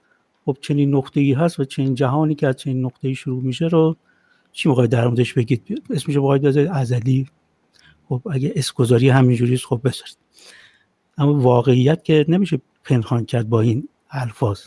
[0.51, 3.67] خب چنین نقطه ای هست و چنین جهانی که از چنین نقطه ای شروع میشه
[3.67, 3.97] رو
[4.53, 7.27] چی می‌خواید در موردش بگید؟ اسمش رو باید بذارید ازلی.
[8.09, 10.17] خب اگه اسکوزاری همینجوری است خب بذارید.
[11.19, 14.61] اما واقعیت که نمیشه پنهان کرد با این الفاظ.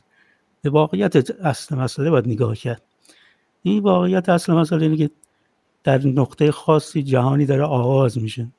[0.61, 2.81] به واقعیت اصل مسئله باید نگاه کرد.
[3.63, 5.09] این واقعیت اصل مسئله اینه که
[5.83, 8.51] در نقطه خاصی جهانی داره آغاز میشه.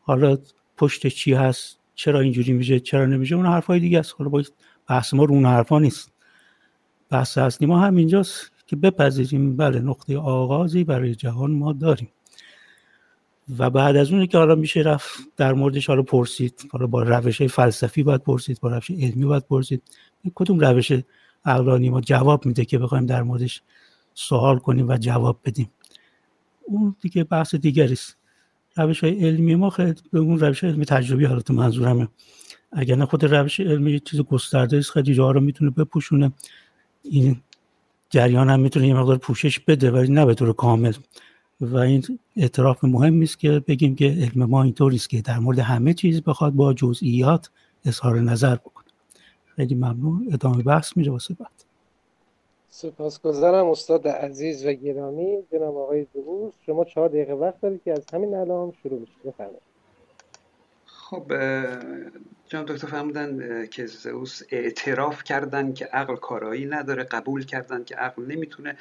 [0.00, 0.38] حالا
[0.76, 4.14] پشت چی هست؟ چرا اینجوری میشه؟ چرا نمیشه؟ اون حرفای دیگه است.
[4.18, 4.52] حالا باید
[4.88, 6.13] بحث ما رو اون حرفا نیست.
[7.10, 9.56] بحث اصلی ما همینجاست که بپذیریم.
[9.56, 12.08] بله نقطه آغازی برای جهان ما داریم.
[13.58, 17.42] و بعد از اون که حالا میشه رفت در موردش حالا پرسید حالا با روش
[17.42, 19.82] فلسفی باید پرسید با روش علمی باید پرسید.
[20.34, 20.92] کدوم روش
[21.44, 23.62] عقلانی ما جواب میده که بخوایم در موردش
[24.14, 25.70] سوال کنیم و جواب بدیم؟
[26.66, 28.16] اون دیگه بحث دیگری است.
[28.76, 32.08] روش های علمی ما خیلی به اون روش علمی تجربی حالت منظورمه.
[32.72, 36.32] اگر نه خود روش علمی چیز گسترده است خیلی جاها رو می‌تونه بپوشونه.
[37.04, 37.36] این
[38.10, 40.92] جریان هم می‌تونه یه مقدار پوشش بده ولی نه به طور کامل.
[41.60, 45.58] و این اعتراف مهم است که بگیم که علم ما اینطوری است که در مورد
[45.58, 47.50] همه چیز بخواد با جزئیات
[47.84, 48.84] اظهار نظر بکنه.
[49.56, 50.28] خیلی ممنون.
[50.32, 51.64] ادامه بحث میره واسه بعد.
[52.70, 55.38] سپاسگزارم استاد عزیز و گرامی.
[55.52, 59.73] جناب آقای دوست شما چهار دقیقه وقت دارید که از همین الان شروع بشید بفرمایید.
[61.14, 61.32] خب
[62.46, 68.22] جناب دکتر فرمودن که زئوس اعتراف کردن که عقل کارایی نداره قبول کردن که عقل
[68.26, 68.76] نمی‌تونه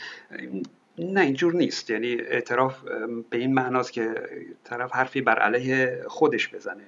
[0.97, 1.89] نه اینجور نیست.
[1.89, 2.83] یعنی اعتراف
[3.29, 4.13] به این معناست که
[4.63, 6.83] طرف حرفی بر علیه خودش بزنه.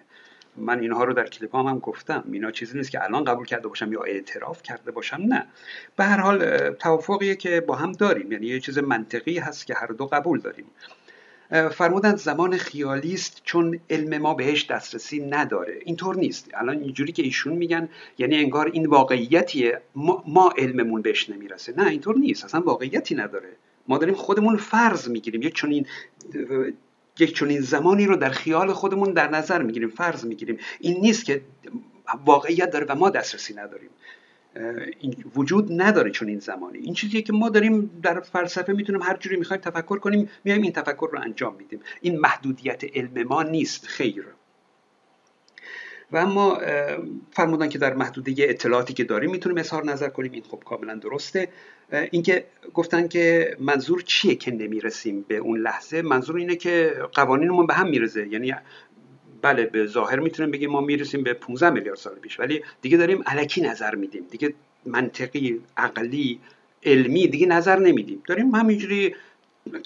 [0.58, 2.24] من اینها رو در کلیپ هم, هم گفتم.
[2.32, 5.48] اینا چیزی نیست که الان قبول کرده باشم یا اعتراف کرده باشم نه.
[5.96, 8.32] به هر حال توافقیه که با هم داریم.
[8.32, 10.66] یعنی یه چیز منطقی هست که هر دو قبول داریم.
[11.50, 15.80] فرمودن زمان خیالی است چون علم ما بهش دسترسی نداره.
[15.86, 16.50] اینطور نیست.
[16.54, 21.74] الان اینجوری که ایشون میگن یعنی انگار این واقعیتیه ما, ما علممون بهش نمی‌رسه.
[21.78, 22.46] نه اینطور نیست.
[22.46, 23.50] اصلا واقعیتی نداره.
[23.88, 25.42] ما داریم خودمون فرض می‌گیریم.
[25.42, 25.86] یک چنین
[27.20, 30.58] یک چنین زمانی رو در خیال خودمون در نظر می‌گیریم فرض می‌گیریم.
[30.80, 31.42] این نیست که
[32.26, 33.90] واقعیت داره و ما دسترسی نداریم.
[35.36, 39.36] وجود نداره چون این زمانی این چیزیه که ما داریم در فلسفه می‌تونیم هر جوری
[39.36, 41.80] می‌خوایم تفکر کنیم میایم این تفکر رو انجام میدیم.
[42.02, 44.26] این محدودیت علم ما نیست خیر.
[46.12, 46.62] و اما
[47.32, 50.32] فرمودن که در محدوده اطلاعاتی که داریم می‌تونیم اظهار نظر کنیم.
[50.32, 51.50] این خب کاملا درسته.
[52.12, 57.74] اینکه گفتن که منظور چیه که نمی‌رسیم به اون لحظه؟ منظور اینه که قوانینمون به
[57.74, 58.56] هم میرزه یعنی
[59.42, 63.24] بله به ظاهر می‌تونیم بگیم ما می‌رسیم به 15 میلیارد سال پیش ولی دیگه داریم
[63.26, 64.24] علکی نظر میدیم.
[64.32, 64.54] دیگه
[64.86, 66.40] منطقی عقلی
[66.84, 68.24] علمی دیگه نظر نمیدیم.
[68.28, 69.16] داریم همینجوری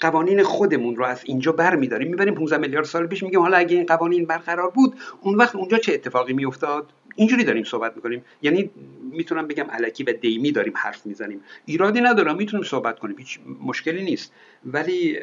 [0.00, 3.76] قوانین خودمون رو از اینجا بر میداریم می‌بریم 15 میلیارد سال پیش میگیم حالا اگه
[3.76, 6.86] این قوانین برقرار بود اون وقت اونجا چه اتفاقی میافتاد؟
[7.16, 8.24] اینجوری داریم صحبت می‌کنیم.
[8.42, 8.70] یعنی
[9.12, 11.40] می‌تونم بگم علکی و دیمی داریم حرف می‌زنیم.
[11.66, 14.32] ایرادی ندارم می‌تونیم صحبت کنیم هیچ مشکلی نیست.
[14.66, 15.18] ولی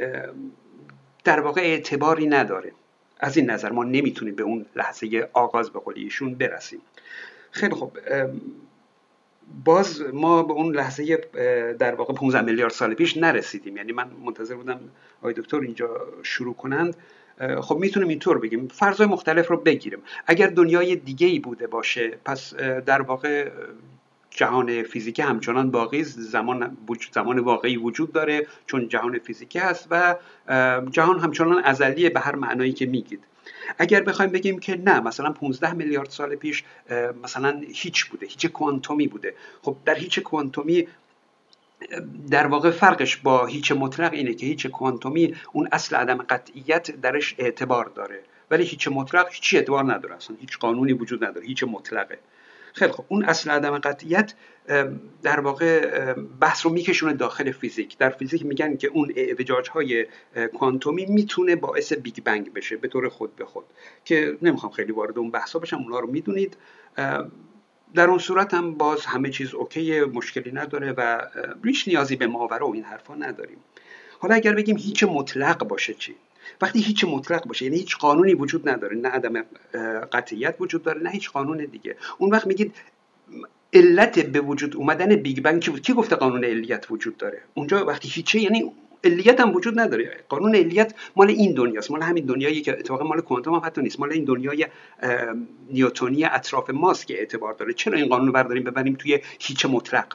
[1.23, 2.71] در واقع اعتباری نداره.
[3.19, 6.81] از این نظر ما نمی‌تونیم به اون لحظه آغاز به قولیشون برسیم.
[7.51, 7.97] خیلی خوب
[9.65, 11.17] باز ما به اون لحظه
[11.79, 13.77] در واقع 15 میلیارد سال پیش نرسیدیم.
[13.77, 14.79] یعنی من منتظر بودم
[15.19, 16.95] آقای دکتر اینجا شروع کنند.
[17.61, 19.99] خب می‌تونیم اینطور بگیم فرضای مختلف رو بگیریم.
[20.27, 22.53] اگر دنیای دیگه ای بوده باشه پس
[22.85, 23.51] در واقع
[24.37, 26.77] جهان فیزیکی همچنان باقی زمان
[27.13, 30.15] زمان واقعی وجود داره چون جهان فیزیکی هست و
[30.91, 33.23] جهان همچنان ازلیه به هر معنایی که میگید.
[33.77, 36.63] اگر بخوایم بگیم که نه مثلا 15 میلیارد سال پیش
[37.23, 39.33] مثلا هیچ بوده هیچ کوانتومی بوده.
[39.61, 40.87] خب در هیچ کوانتومی
[42.29, 47.35] در واقع فرقش با هیچ مطلق اینه که هیچ کوانتومی اون اصل عدم قطعیت درش
[47.37, 48.19] اعتبار داره.
[48.51, 52.19] ولی هیچ مطلق هیچی اعتبار نداره اصلا هیچ قانونی وجود نداره هیچ مطلقه.
[52.77, 54.33] خیلی خب اون اصل عدم قطعیت
[55.23, 57.97] در واقع بحث رو میکشونه داخل فیزیک.
[57.97, 60.07] در فیزیک میگن که اون اعوجاج های
[60.53, 63.65] کوانتومی می‌تونه باعث بیگ بنگ بشه به طور خود به خود.
[64.05, 66.57] که نمی‌خوام خیلی وارد اون بحثا بشم اونا رو می‌دونید.
[67.93, 71.21] در اون صورت هم باز همه چیز OK مشکلی نداره و
[71.63, 73.57] ریش نیازی به ماورا و این حرفا نداریم.
[74.19, 76.15] حالا اگر بگیم هیچ مطلق باشه چی؟
[76.61, 79.45] وقتی هیچ مطلق باشه یعنی هیچ قانونی وجود نداره نه عدم
[80.13, 81.95] قطعیت وجود داره نه هیچ قانون دیگه.
[82.17, 82.75] اون وقت میگید
[83.73, 87.85] علت به وجود اومدن بیگ بنگ چی بود؟ کی گفته قانون علیت وجود داره؟ اونجا
[87.85, 88.71] وقتی هیچه یعنی
[89.03, 90.23] علیت هم وجود نداره.
[90.29, 93.99] قانون علیت مال این دنیاست مال همین دنیایی که اتفاقا مال کوانتوم هم حتی نیست
[93.99, 94.65] مال این دنیای
[95.71, 97.73] نیوتونی اطراف ماست که اعتبار داره.
[97.73, 100.07] چرا این قانون رو برداریم ببریم توی هیچ مطلق؟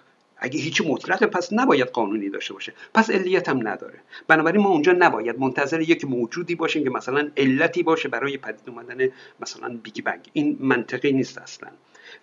[0.43, 2.73] اگه هیچ مطلقه پس نباید قانونی داشته باشه.
[2.95, 3.99] پس علیت هم نداره.
[4.29, 9.09] بنابراین ما اونجا نباید منتظر یک موجودی باشیم که مثلا علتی باشه برای پدید اومدن
[9.41, 10.31] مثلا بیگ بنگ.
[10.33, 11.69] این منطقی نیست اصلا.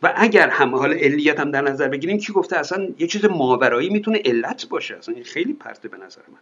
[0.03, 3.89] و اگر هم حال علیت هم در نظر بگیریم کی گفته اصلا یه چیز ماورایی
[3.89, 6.39] می‌تونه علت باشه؟ اصلا این خیلی پرته به نظر من.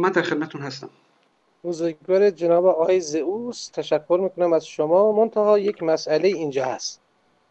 [0.00, 0.90] من در خدمتتون هستم.
[1.64, 5.12] بزرگوار جناب آقای زئوس تشکر می‌کنم از شما.
[5.12, 7.00] منتها یک مسئله اینجا هست.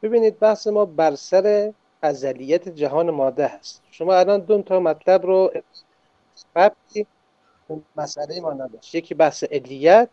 [0.03, 3.83] ببینید بحث ما بر سر ازلیت جهان ماده هست.
[3.91, 5.51] شما الان دو تا مطلب رو
[6.55, 7.05] ربطی
[7.95, 8.95] مسئله ما نداشت.
[8.95, 10.09] یکی بحث علیت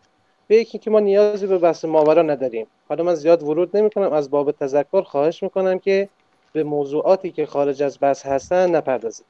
[0.47, 2.67] به یکی که ما نیازی به بحث ماورا نداریم.
[2.89, 6.09] حالا من زیاد ورود نمی کنم از باب تذکر خواهش می‌کنم که
[6.53, 9.25] به موضوعاتی که خارج از بحث هستن نپردازید.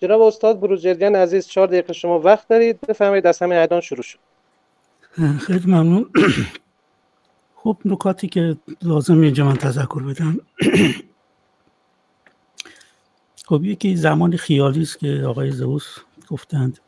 [0.00, 2.80] جناب استاد بروجردیان عزیز چهار دقیقه شما وقت دارید.
[2.80, 4.18] بفرمایید از همین الان شروع شد.
[5.40, 6.10] خیلی ممنون.
[7.62, 10.40] خب نکاتی که لازم اینجا من تذکر بدم.
[13.46, 15.86] خب یکی زمان خیالی است که آقای زوس
[16.28, 16.78] گفتند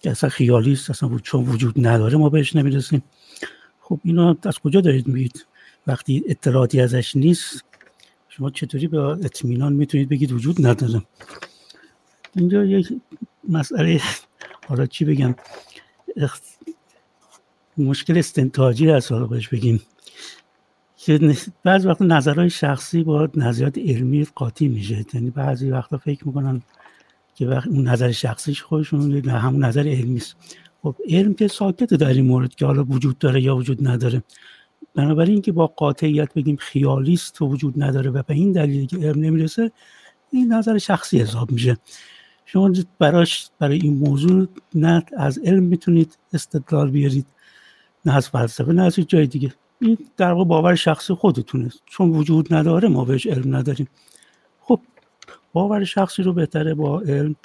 [0.00, 3.02] که اصلا خیالی است اصلا چون وجود نداره ما بهش نمی‌رسیم.
[3.80, 5.46] خب اینا از کجا دارید میگید؟
[5.86, 7.64] وقتی اطلاعاتی ازش نیست
[8.28, 11.02] شما چطوری به اطمینان می‌تونید بگید وجود نداره؟
[12.36, 12.88] اینجا یک
[13.48, 14.00] مسئله
[14.68, 15.34] حالا چی بگم؟
[17.78, 19.82] مشکل استنتاجی هست حالا بهش بگیم.
[21.04, 25.04] که بعضی وقت نظرهای شخصی با نظریات علمی قاطی میشه.
[25.14, 26.62] یعنی بعضی وقتا فکر می‌کنن
[27.34, 30.36] که وقت اون نظر شخصیش خودشون همون نظر علمی است
[30.82, 34.22] خب علم که ساکته در این مورد که حالا وجود داره یا وجود نداره.
[34.94, 39.20] بنابراین که با قاطعیت بگیم خیالیست و وجود نداره و به این دلیل که علم
[39.20, 39.72] نمی‌رسه
[40.30, 41.76] این نظر شخصی حساب میشه.
[42.44, 47.26] شما براش برای این موضوع نه از علم می‌تونید استدلال بیارید
[48.04, 49.52] نه از فلسفه نه از جای دیگه.
[49.82, 51.70] این در واقع باور شخصی خودتونه.
[51.86, 53.88] چون وجود نداره ما بهش علم نداریم.
[54.60, 54.80] خب
[55.52, 57.36] باور شخصی رو بهتره با علم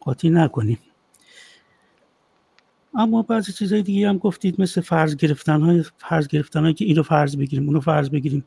[0.00, 0.78] قاطی نکنیم.
[2.94, 7.02] اما بعضی چیزهای دیگه هم گفتید مثل فرض گرفتن های فرض گرفتن های که اینو
[7.02, 8.44] فرض بگیریم اونو فرض بگیریم.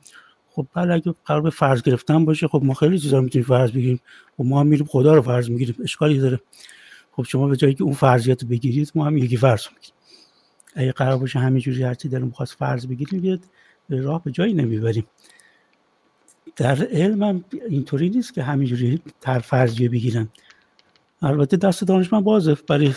[0.49, 3.99] خب بله اگه قرار به فرض گرفتن باشه خب ما خیلی چیزا می‌تونیم فرض بگیریم.
[4.37, 5.75] خب ما هم میریم خدا رو فرض می‌گیریم.
[5.83, 6.39] اشکالی داره
[7.11, 9.92] خب شما به جایی که اون فرضیت بگیرید ما هم یکی فرض می‌گیریم.
[10.75, 13.41] اگه قرار باشه همینجوری هرچی داریم خواست فرض بگیریم
[13.89, 15.05] به راه به جایی نمی‌بریم.
[16.55, 20.29] در علم هم اینطوری نیست که همینجوری تر فرضیه بگیرن.
[21.21, 22.93] البته دست دانشمند بازه برای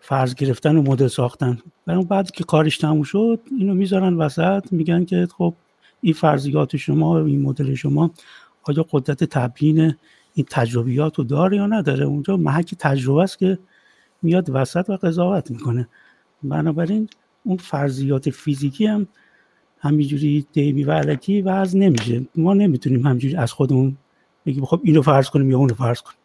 [0.00, 1.58] فرض گرفتن و مدل ساختن.
[1.86, 5.54] برای بعد که کارش تموم شد اینو می‌ذارن وسط میگن که خب
[6.00, 8.10] این فرضیات شما این مدل شما
[8.62, 9.94] آیا قدرت تبیین
[10.34, 13.58] این تجربیات رو داره یا نداره؟ اونجا محک تجربه است که
[14.22, 15.88] میاد وسط و قضاوت می‌کنه.
[16.42, 17.08] بنابراین
[17.44, 19.08] اون فرضیات فیزیکی هم
[19.78, 22.26] همینجوری دیمی و علکی وضع نمیشه.
[22.36, 23.96] ما نمی‌تونیم همینجوری از خودمون
[24.46, 26.18] بگیم خب اینو فرض کنیم یا اونو فرض کنیم.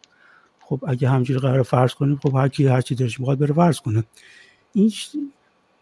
[0.60, 3.80] خب اگه همینجوری قرار فرض کنیم خب هر کی هر چی دلش می‌خواد بره فرض
[3.80, 4.04] کنه.
[4.72, 4.92] این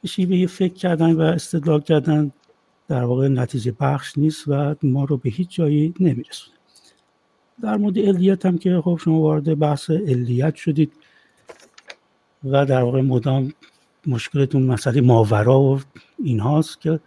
[0.07, 2.33] شیوه فکر کردن و استدلال کردن
[2.89, 6.57] در واقع نتیجه بخش نیست و ما رو به هیچ جایی نمیرسونه.
[7.63, 10.93] در مورد علیت هم که خب شما وارد بحث علیت شدید
[12.45, 13.53] و در واقع مدام
[14.07, 15.81] مشکلتون مسئله ماورا و
[16.25, 17.01] اینهاست که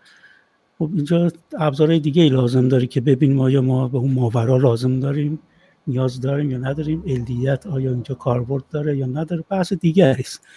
[0.80, 5.00] خب اینجا ابزارهای دیگه ای لازم داره که ببینیم آیا ما به اون ماورا لازم
[5.00, 5.40] داریم
[5.88, 10.48] نیاز داریم یا نداریم علیت آیا اینجا کاربرد داره یا نداره بحث دیگه است.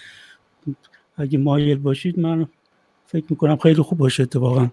[1.16, 2.46] اگه مایل باشید من
[3.07, 4.70] فکر می‌کنم خیلی خوب باشه اتفاقا.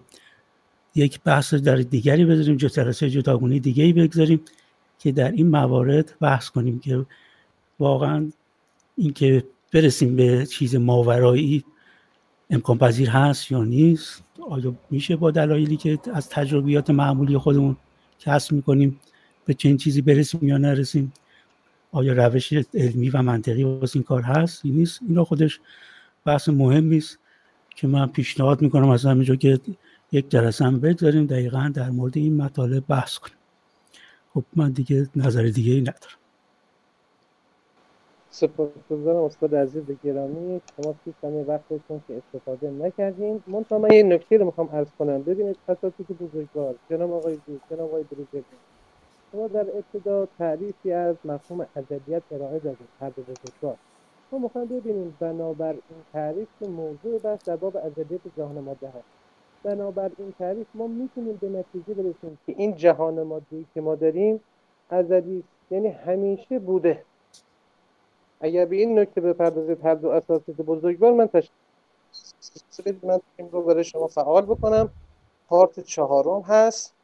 [0.94, 4.40] یک بحث در دیگری بذاریم جو جلسه جداگونه دیگه ای بگذاریم
[4.98, 7.06] که در این موارد بحث کنیم که
[7.78, 8.30] واقعا
[8.96, 9.44] اینکه
[9.76, 11.64] برسیم به چیز ماورایی
[12.50, 17.76] امکان پذیر هست یا نیست؟ آیا میشه با دلایلی که از تجربیات معمولی خودمون
[18.18, 19.00] کسب می‌کنیم
[19.44, 21.12] به چنین چیزی برسیم یا نرسیم؟
[21.92, 25.60] آیا روش علمی و منطقی واسه این کار هست؟ این نیست؟ اینا خودش
[26.24, 27.18] بحث مهمی است
[27.76, 29.60] که من پیشنهاد می‌کنم از همینجا که
[30.12, 33.36] یک جلسه هم بگذاریم دقیقا در مورد این مطالب بحث کنیم.
[34.34, 36.25] خب من دیگه نظر دیگه ای ندارم.
[38.40, 40.62] سپاسگزارم استاد عزیز گرامی.
[40.76, 45.24] شما پیش همه وقتتون که استفاده نکردیم منتها من یه نکته رو می‌خوام عرض کنم.
[45.24, 46.76] ببینید اساتید بزرگوار.
[46.90, 48.58] جناب آقای دوست جناب آقای بروجردی
[49.32, 52.90] شما در ابتدا تعریفی از مفهوم ازدیت ارائه دادید.
[53.00, 53.78] هر دو بزرگوار.
[54.32, 59.08] ما می‌خوایم ببینیم بنابر این تعریف که موضوع بحث در باب ازدیت جهان ماده هست
[59.64, 64.40] بنابر این تعریف ما می‌تونیم به نتیجه برسیم که این جهان ماده که ما داریم
[64.90, 67.06] ازدی یعنی همیشه بوده.
[68.40, 73.84] اگر به این نکته بپردازید هر دو اساسیت بزرگوار من تشکیل من این رو برای
[73.84, 74.90] شما فعال بکنم.
[75.48, 76.94] پارت چهارم هست.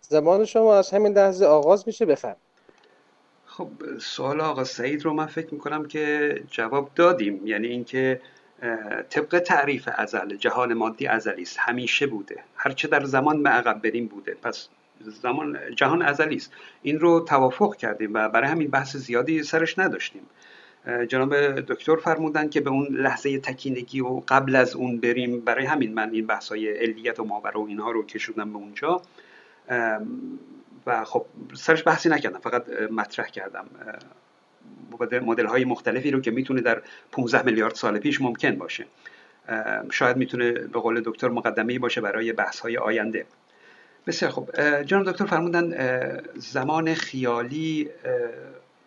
[0.00, 2.36] زمان شما از همین لحظه آغاز میشه بفرم
[3.46, 3.68] خب
[4.00, 7.46] سوال آقا سعید رو من فکر می‌کنم که جواب دادیم.
[7.46, 8.20] یعنی اینکه
[9.10, 12.44] طبق تعریف ازل جهان مادی ازلی است همیشه بوده.
[12.56, 14.34] هرچه در زمان به عقب بریم بوده.
[14.34, 14.68] پس
[15.00, 16.52] زمان جهان ازلی است.
[16.82, 20.22] این رو توافق کردیم و برای همین بحث زیادی سرش نداشتیم.
[21.08, 25.40] جناب دکتر فرمودن که به اون لحظه تکینگی و قبل از اون بریم.
[25.40, 29.02] برای همین من این بحث های علیت و ماورا و اینها رو کشوندم به اونجا
[30.86, 33.66] و خب سرش بحثی نکردم فقط مطرح کردم.
[35.22, 38.86] مدل های مختلفی رو که می‌تونه در 15 میلیارد سال پیش ممکن باشه.
[39.90, 43.26] شاید می‌تونه به قول دکتر مقدمه باشه برای بحث های آینده.
[44.06, 44.50] بسیار خب
[44.82, 45.74] جناب دکتر فرمودن
[46.34, 47.90] زمان خیالی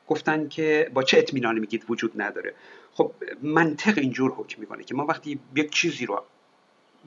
[0.08, 2.54] گفتن که با چه اطمینانی میگید وجود نداره.
[2.94, 6.24] خب منطق اینجور حکم می‌کنه که ما وقتی یک چیزی رو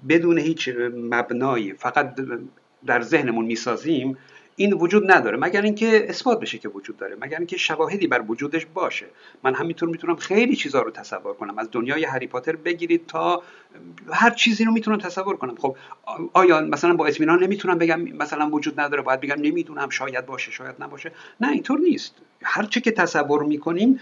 [0.09, 2.15] بدون هیچ مبنایی فقط
[2.87, 4.19] در ذهنمون می‌سازیم
[4.61, 5.37] این وجود نداره.
[5.37, 7.17] مگر اینکه اثبات بشه که وجود داره.
[7.21, 9.07] مگر اینکه شواهدی بر وجودش باشه.
[9.43, 11.59] من همینطور می‌تونم خیلی چیزا رو تصور کنم.
[11.59, 13.43] از دنیای هری پاتر بگیرید تا
[14.13, 15.55] هر چیزی رو می‌تونم تصور کنم.
[15.55, 15.77] خب
[16.33, 19.89] آیا مثلا با اطمینان نمی‌تونم بگم مثلا وجود نداره؟ باید بگم نمی‌دونم.
[19.89, 21.13] شاید باشه شاید نباشه.
[21.41, 22.15] نه اینطور نیست.
[22.43, 24.01] هر چه که تصور می‌کنیم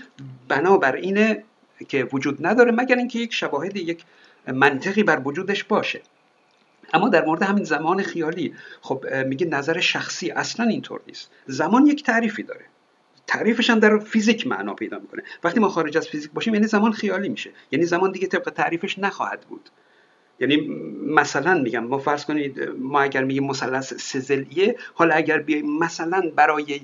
[0.49, 1.45] بنابر اینه
[1.89, 4.05] که وجود نداره مگر اینکه یک شواهدی یک
[4.53, 6.01] منطقی بر وجودش باشه.
[6.93, 11.31] اما در مورد همین زمان خیالی خب میگه نظر شخصی اصلا اینطور نیست.
[11.47, 12.65] زمان یک تعریفی داره.
[13.27, 15.23] تعریفش هم در فیزیک معنا پیدا می‌کنه.
[15.45, 17.51] وقتی ما خارج از فیزیک باشیم یعنی زمان خیالی میشه.
[17.71, 19.71] یعنی زمان دیگه طبق تعریفش نخواهد بود.
[20.41, 20.57] یعنی
[21.07, 26.81] مثلا میگم ما فرض کنید ما اگر میگیم مثلث سزلیه حالا اگر بیایم مثلا برای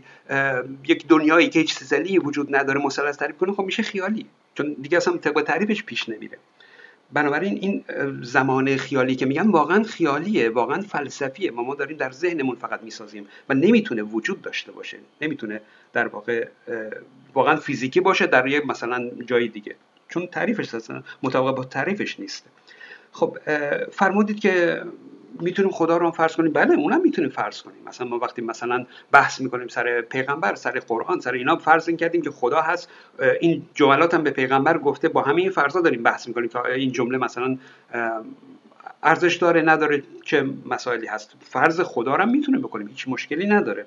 [0.88, 4.26] یک دنیایی که هیچ سزلی وجود نداره مثلث تعریف کنیم خب میشه خیالی.
[4.54, 6.38] چون دیگه اصلا طبق تعریفش پیش نمیره.
[7.12, 7.84] بنابراین این
[8.22, 11.50] زمان خیالی که میگن واقعا خیالیه واقعا فلسفیه.
[11.50, 14.98] ما ما داریم در ذهنمون فقط می‌سازیم و نمی‌تونه وجود داشته باشه.
[15.20, 15.60] نمی‌تونه
[15.92, 16.48] در واقع
[17.34, 19.76] واقعا فیزیکی باشه در یک مثلا جای دیگه.
[20.08, 22.46] چون تعریفش اصلا مطابق با تعریفش نیست.
[23.12, 23.38] خب
[23.92, 24.82] فرمودید که
[25.40, 27.76] می‌تونیم خدا رو فرض کنیم؟ بله اونم می‌تونیم فرض کنیم.
[27.86, 32.30] مثلا ما وقتی مثلا بحث می‌کنیم سر پیغمبر سر قرآن سر اینا فرض کردیم که
[32.30, 32.88] خدا هست.
[33.40, 36.92] این جملات هم به پیغمبر گفته با همه این فرضا داریم بحث می‌کنیم که این
[36.92, 37.58] جمله مثلا
[39.02, 41.34] ارزش داره نداره چه مسائلی هست.
[41.40, 43.86] فرض خدا رو هم می‌تونه بکنیم هیچ مشکلی نداره.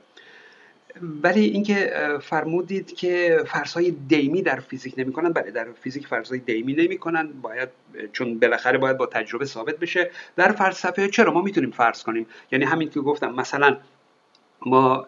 [1.23, 5.33] ولی اینکه فرمودید که فرضهای دیمی در فیزیک نمی‌کنن.
[5.33, 7.31] بله در فیزیک فرضهای دیمی نمی‌کنن.
[7.41, 7.69] باید
[8.11, 10.11] چون بالاخره باید با تجربه ثابت بشه.
[10.35, 13.77] در فلسفه چرا ما می‌تونیم فرض کنیم؟ یعنی همین که گفتم مثلا
[14.65, 15.05] ما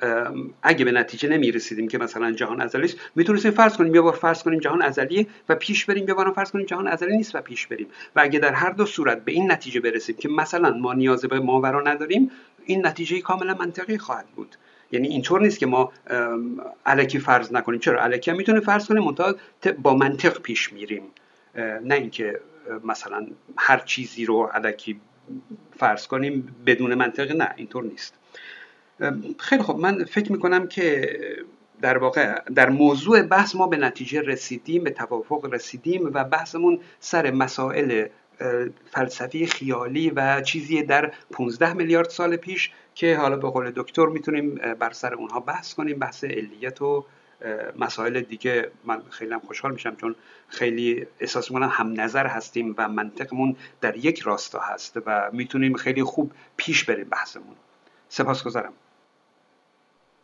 [0.61, 4.13] اگه به نتیجه نمی رسیدیم که مثلا جهان ازلی است می‌تونستیم فرض کنیم یه بار
[4.13, 7.41] فرض کنیم جهان ازلیه و پیش بریم یه بار فرض کنیم جهان ازلی نیست و
[7.41, 7.87] پیش بریم.
[8.15, 11.39] و اگه در هر دو صورت به این نتیجه برسیم که مثلا ما نیاز به
[11.39, 12.31] ماورا نداریم
[12.65, 14.55] این نتیجه کاملا منطقی خواهد بود.
[14.91, 15.93] یعنی اینطور نیست که ما
[16.85, 17.79] علکی فرض نکنیم.
[17.79, 19.35] چرا؟ علکی می‌تونه فرض کنیم منتها
[19.81, 21.03] با منطق پیش میریم.
[21.83, 22.39] نه اینکه
[22.83, 24.99] مثلا هر چیزی رو علکی
[25.77, 28.13] فرض کنیم بدون منطق نه اینطور نیست.
[29.39, 31.09] خیلی خب من فکر می‌کنم که
[31.81, 37.31] در واقع در موضوع بحث ما به نتیجه رسیدیم به توافق رسیدیم و بحثمون سر
[37.31, 38.07] مسائل
[38.91, 44.55] فلسفی خیالی و چیزی در 15 میلیارد سال پیش که حالا به قول دکتر می‌تونیم
[44.55, 45.99] بر سر اونها بحث کنیم.
[45.99, 47.05] بحث علیت و
[47.79, 50.15] مسائل دیگه من خیلی هم خوشحال میشم چون
[50.47, 56.03] خیلی احساس می‌کنم هم نظر هستیم و منطقمون در یک راستا هست و می‌تونیم خیلی
[56.03, 57.55] خوب پیش بریم بحثمون.
[58.09, 58.73] سپاسگزارم.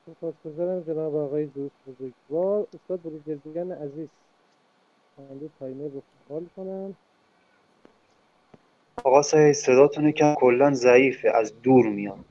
[0.05, 2.67] سپاسگزارم جناب آقای دوست بزرگوار.
[2.73, 4.07] استاد بروجردیان عزیز
[5.59, 5.89] تایمر
[6.29, 6.95] رو کنم.
[9.03, 12.25] آقا سعید صداتون که کلا ضعیفه از دور میاد.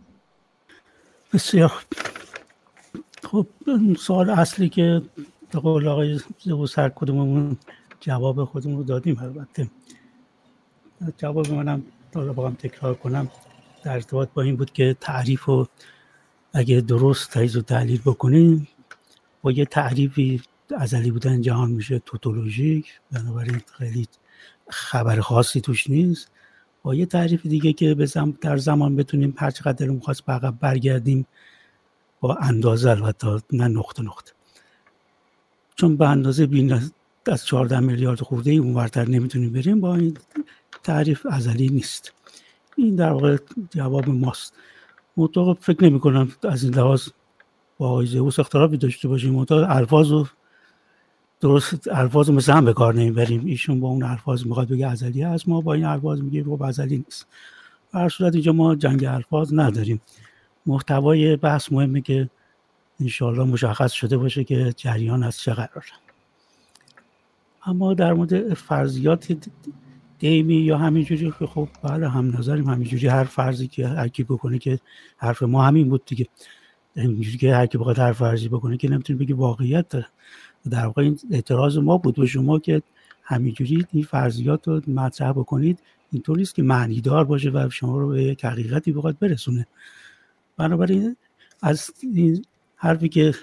[1.32, 1.72] بسیار.
[3.22, 3.46] خب
[3.98, 5.02] سوال اصلی که
[5.52, 7.56] به قول آقای زبوس هر کدوممون
[8.00, 9.70] جواب خودمون رو دادیم البته.
[11.18, 11.82] جواب منم
[12.14, 13.30] حالا هم تکرار کنم.
[13.84, 15.68] در ارتباط با این بود که تعریف رو
[16.52, 18.68] اگه درست تایید و تحلیل بکنیم
[19.42, 20.42] با یه تعریفی
[20.76, 23.00] ازلی بودن جهان میشه توتولوژیک.
[23.12, 24.08] بنابراین خیلی
[24.68, 26.30] خبر خاصی توش نیست.
[26.84, 27.94] با یه تعریف دیگه که
[28.40, 31.26] در زمان بتونیم هر چقدر دلمون خواست به برگردیم
[32.20, 34.32] با اندازه البته نه نقطه نقطه.
[35.76, 36.72] چون به اندازه بین
[37.26, 40.16] از 14 میلیارد خورده ای اونورتر نمی‌تونیم بریم با این
[40.82, 42.12] تعریف ازلی نیست.
[42.76, 43.36] این در واقع
[43.70, 44.54] جواب ماست.
[45.16, 47.08] مطلق فکر نمی کنم از این لحاظ
[47.78, 49.34] با آقای زئوس اختلافی داشته باشیم.
[49.34, 50.26] مطلق الفاظ و
[51.44, 53.46] درست الفاظ مثل هم به کار نمی‌بریم.
[53.46, 56.96] ایشون با اون الفاظ می‌خواد بگه ازلی هست ما با این الفاظ میگیم خب ازلی
[56.96, 57.26] نیست.
[57.94, 60.00] هر صورت اینجا ما جنگ الفاظ نداریم.
[60.66, 62.30] محتوای بحث مهمه که
[63.00, 65.84] انشاءالله مشخص شده باشه که جریان از چه قرار
[67.66, 69.36] اما در مورد فرضیات
[70.18, 74.58] دیمی یا همینجوری که خب بله هم نظریم همینجوری هر فرضی که هر کی بکنه
[74.58, 74.78] که
[75.16, 76.26] حرف ما همین بود دیگه.
[76.96, 80.06] اینجوری که هر کی بخواد هر فرضی بکنه که نمی‌تونه بگه واقعیت داره.
[80.70, 82.82] در واقع این اعتراض ما بود به شما که
[83.22, 85.78] همینجوری این فرضیات رو مطرح بکنید.
[86.12, 89.66] اینطور نیست که معنیدار باشه و شما رو به یک حقیقتی بخواد برسونه.
[90.56, 91.16] بنابراین
[91.62, 92.44] از این
[92.76, 93.34] حرفی که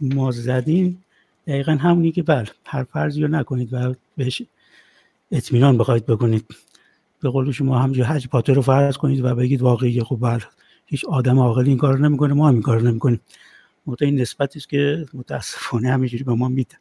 [0.00, 1.04] ما زدیم
[1.46, 4.42] دقیقا همونی که بله هر فرضی رو نکنید و بهش
[5.32, 6.44] اطمینان بخواید بکنید.
[7.20, 10.42] به قول شما همجور حج پاتر رو فرض کنید و بگید واقعی خب بله
[10.86, 13.20] هیچ آدم عاقلی این کار نمی‌کنه ما هم این کار نمی‌کنیم.
[13.86, 16.76] مطمئن این نسبتی است که متاسفانه همینجوری به ما میده.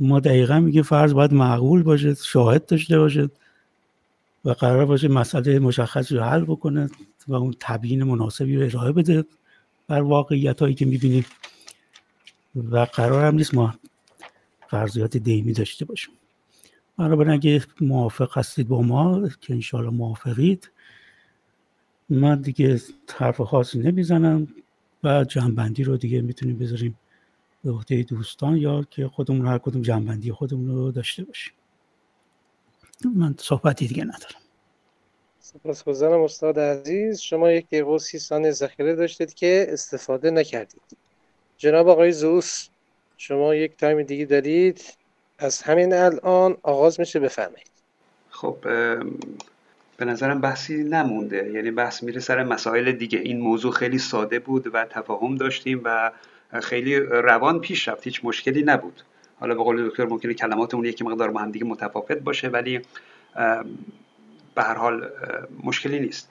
[0.00, 3.30] ما دقیقا میگه فرض باید معقول باشه شاهد داشته باشه
[4.44, 6.90] و قرار باشه مسئله مشخصی رو حل بکنه
[7.28, 9.24] و اون تبیین مناسبی رو ارائه بده
[9.88, 11.24] بر واقعیت هایی که می‌بینیم.
[12.54, 13.74] و قرار هم نیست ما
[14.68, 16.14] فرضیات دیمی داشته باشیم.
[16.98, 20.70] بنابراین اگه موافق هستید با ما که انشاءالله موافقید
[22.08, 22.80] من دیگه
[23.16, 24.48] حرف خاصی نمی‌زنم.
[25.04, 26.98] و جنبندی رو دیگه می‌تونیم بذاریم
[27.64, 31.52] به عهده دوستان یا که خودمون هر کدوم جنبندی خودمون رو داشته باشیم.
[33.14, 34.40] من صحبتی دیگه ندارم.
[35.40, 37.20] سپاسگزارم استاد عزیز.
[37.20, 40.82] شما یک دقیقه و سی ثانیه ذخیره داشتید که استفاده نکردید.
[41.58, 42.68] جناب آقای زوس
[43.16, 44.94] شما یک تایم دیگه دارید.
[45.38, 47.70] از همین الان آغاز میشه بفرمایید.
[48.30, 48.56] خب
[50.04, 51.50] به نظرم بحثی نمونده.
[51.54, 53.18] یعنی بحث میره سر مسائل دیگه.
[53.18, 56.10] این موضوع خیلی ساده بود و تفاهم داشتیم و
[56.62, 58.04] خیلی روان پیش رفت.
[58.04, 59.02] هیچ مشکلی نبود.
[59.40, 62.80] حالا به قول دکتر ممکنه کلماتمون یکی مقدار با هم دیگه متفاوت باشه ولی
[64.54, 65.08] به هر حال
[65.64, 66.30] مشکلی نیست.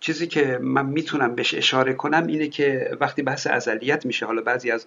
[0.00, 4.70] چیزی که من می‌تونم بهش اشاره کنم اینه که وقتی بحث ازلیت میشه حالا بعضی
[4.70, 4.86] از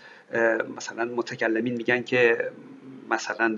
[0.78, 2.52] مثلا متکلمین میگن که
[3.10, 3.58] مثلا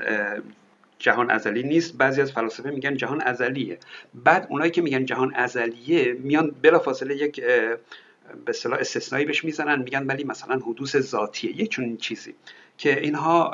[1.00, 1.98] جهان ازلی نیست.
[1.98, 3.78] بعضی از فلاسفه میگن جهان ازلیه.
[4.14, 9.82] بعد اونایی که میگن جهان ازلیه میان بلافاصله یک به اصطلاح استثنایی بهش می‌زنن.
[9.82, 11.60] میگن ولی مثلا حدوث ذاتیه.
[11.62, 12.36] یه چون چیزی.
[12.78, 13.54] که اینها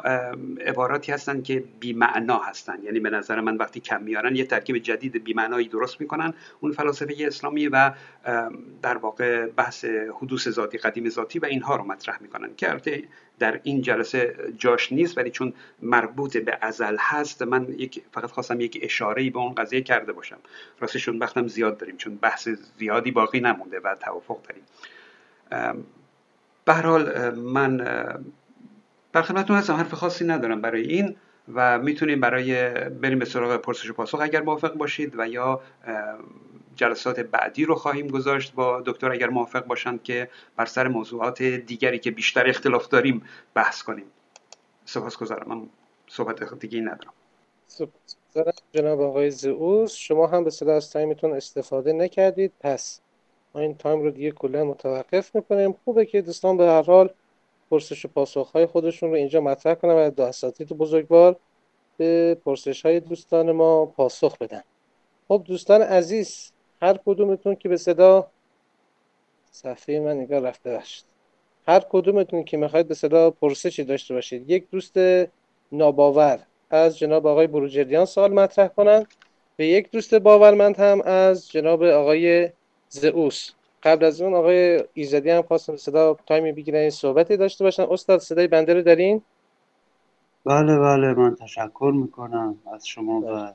[0.66, 2.84] عباراتی هستن که بیمعنا هستن.
[2.84, 6.34] یعنی به نظر من وقتی کم میارن یه ترکیب جدید بیمعنایی درست می‌کنن.
[6.60, 7.92] اون فلاسفه اسلامی و
[8.82, 13.04] در واقع بحث حدوث ذاتی قدیم ذاتی و اینها رو مطرح می‌کنن که
[13.40, 18.62] در این جلسه جاش نیست ولی چون مربوط به ازل هست من یک فقط خواستم
[18.62, 20.38] یک اشاره به اون قضیه کرده باشم.
[20.80, 24.64] راستشون وقتم زیاد داریم چون بحث زیادی باقی نمونده و توافق داریم.
[26.66, 27.88] به حال من
[29.14, 29.74] در خدمتتون هستم.
[29.74, 31.16] حرف خاصی ندارم برای این
[31.54, 35.62] و می‌تونیم برای بریم به سراغ پرسش و پاسخ اگر موافق باشید و یا
[36.76, 42.00] جلسات بعدی رو خواهیم گذاشت با دکتر اگر موافق باشند که بر سر موضوعات دیگری
[42.00, 44.06] که بیشتر اختلاف داریم بحث کنیم.
[44.86, 45.50] سپاسگزارم.
[45.50, 45.70] من
[46.08, 47.14] صحبت دیگه ندارم.
[47.68, 49.94] سپاسگزارم جناب آقای زئوس.
[49.94, 52.52] شما هم به صدا از تایمتون استفاده نکردید.
[52.60, 53.02] پس
[53.56, 55.76] ما این تایم رو دیگه کلا متوقف می‌کنیم.
[55.86, 57.10] خوبه که دوستان به هر حال
[57.72, 61.36] پرسش و پاسخ های خودشون رو اینجا مطرح کنم و دو اساتید بزرگوار
[61.98, 64.62] به پرسش های دوستان ما پاسخ بدن.
[65.28, 66.52] خب دوستان عزیز
[66.82, 68.28] هر کدومتون که به صدا
[69.52, 71.06] صفحه من نگاه رفته باشید
[71.68, 74.98] هر کدومتون که می‌خواید به صدا پرسشی داشته باشید یک دوست
[75.72, 79.08] ناباور از جناب آقای بروجردیان سوال مطرح کنند
[79.60, 82.50] و یک دوست باورمند هم از جناب آقای
[82.90, 83.52] زئوس.
[83.84, 87.84] قبل از اون آقای ایزدی هم خواستم صدا تایمی بگیرن صحبتی داشته باشن.
[87.84, 89.22] استاد صدای بنده رو دارین؟
[90.46, 93.54] بله بله من تشکر می‌کنم از شما و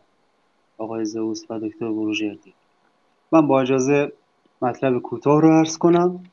[0.82, 2.54] آقای زوس و دکتر بروژردی.
[3.32, 4.12] من با اجازه
[4.62, 6.24] مطلب کوتاه رو عرض کنم.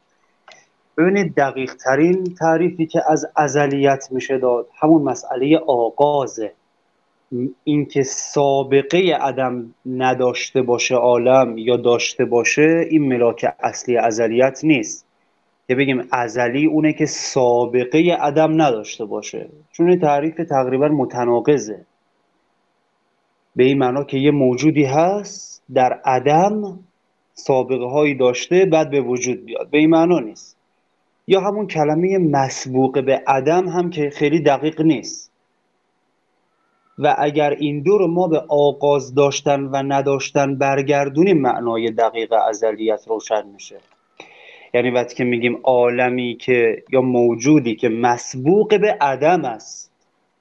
[0.97, 6.53] ببینید دقیق ترین تعریفی که از ازلیت میشه داد همون مسئله آغازه.
[7.63, 15.05] اینکه سابقه عدم نداشته باشه عالم یا داشته باشه این ملاک اصلی ازلیت نیست.
[15.67, 19.49] که بگیم ازلی اونه که سابقه عدم نداشته باشه.
[19.71, 21.85] چون این تعریف تقریبا متناقضه.
[23.55, 26.79] به این معنا که یه موجودی هست در عدم
[27.33, 29.69] سابقه هایی داشته بعد به وجود بیاد.
[29.69, 30.57] به این معنا نیست.
[31.27, 35.32] یا همون کلمه مسبوق به عدم هم که خیلی دقیق نیست.
[36.99, 43.07] و اگر این دو رو ما به آغاز داشتن و نداشتن برگردونیم معنای دقیق ازلیت
[43.07, 43.77] روشن میشه.
[44.73, 49.91] یعنی وقتی که میگیم عالمی که یا موجودی که مسبوق به عدم است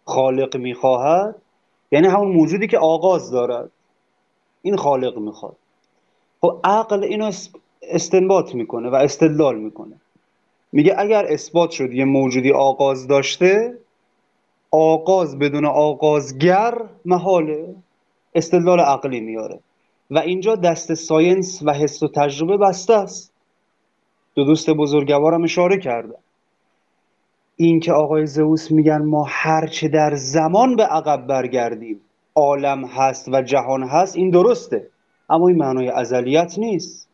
[0.04, 1.34] خالق می‌خواهد
[1.92, 3.70] یعنی همون موجودی که آغاز دارد
[4.62, 5.56] این خالق می‌خواد.
[6.40, 7.32] خب عقل اینو
[7.82, 10.00] استنباط می‌کنه و استدلال می‌کنه.
[10.72, 13.78] میگه اگر اثبات شد یه موجودی آغاز داشته
[14.72, 17.74] آغاز بدون آغازگر محاله
[18.34, 19.60] استدلال عقلی میاره.
[20.10, 23.32] و اینجا دست ساینس و حس و تجربه بسته است.
[24.34, 26.14] دو دوست بزرگوارم اشاره کردن
[27.56, 32.00] این که آقای زئوس میگن ما هرچه در زمان به عقب برگردیم
[32.34, 34.88] عالم هست و جهان هست این درسته.
[35.30, 37.08] اما این معنای ازلیت نیست.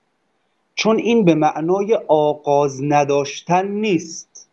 [0.75, 4.48] چون این به معنای آغاز نداشتن نیست.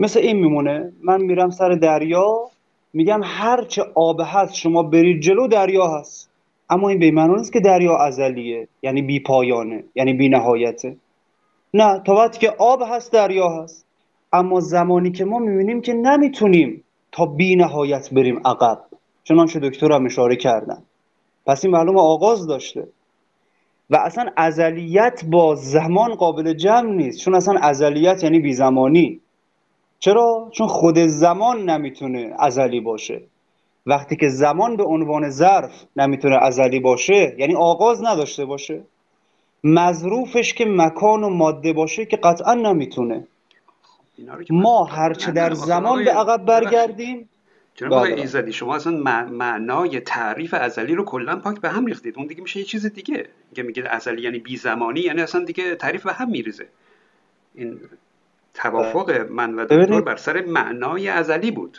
[0.00, 0.92] مثل این میمونه.
[1.02, 2.50] من میرم سر دریا
[2.92, 6.30] میگم هرچه آب هست شما برید جلو دریا هست.
[6.70, 10.96] اما این به معنی نیست که دریا ازلیه یعنی بی پایانه یعنی بی نهایته.
[11.74, 13.86] نه تا وقتی که آب هست دریا هست.
[14.32, 18.78] اما زمانی که ما می‌بینیم که نمی‌تونیم تا بی نهایت بریم عقب.
[19.24, 20.82] چنانچه دکتر هم اشاره کردن
[21.46, 22.88] پس این معلوم آغاز داشته.
[23.90, 27.18] و اصلا ازلیت با زمان قابل جمع نیست.
[27.18, 29.20] چون اصلا ازلیت یعنی بی زمانی
[30.00, 33.22] چرا؟ چون خود زمان نمی‌تونه ازلی باشه.
[33.86, 38.80] وقتی که زمان به عنوان ظرف نمی‌تونه ازلی باشه یعنی آغاز نداشته باشه.
[39.64, 43.26] مظروفش که مکان و ماده باشه که قطعا نمی‌تونه.
[44.50, 47.28] ما هرچه در زمان به عقب برگردیم.
[47.74, 48.20] جناب آقای بله.
[48.20, 48.96] ایزدی شما اصلا
[49.30, 52.14] معنای تعریف ازلی رو کلا پاک به هم ریختید.
[52.18, 53.26] اون دیگه میشه یه چیز دیگه.
[53.54, 56.66] که میگه ازلی یعنی بی زمانی یعنی اصلا دیگه تعریف به هم میریزه.
[57.54, 57.80] این
[58.54, 59.22] توافق بله.
[59.22, 61.78] من و دکتر بر سر معنای ازلی بود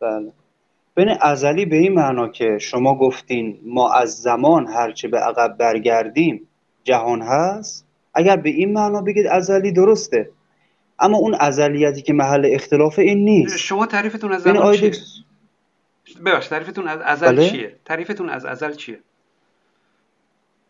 [0.00, 0.32] بله
[0.94, 6.48] بین ازلی به این معنا که شما گفتین ما از زمان هرچه به عقب برگردیم
[6.84, 10.30] جهان هست اگر به این معنا بگید ازلی درسته
[10.98, 14.92] اما اون ازلیتی که محل اختلاف این نیست شما تعریفتون از زمان چیه؟
[16.26, 18.98] ببخش تعریفتون از ازل بله؟ چیه؟ تعریفتون از ازل چیه؟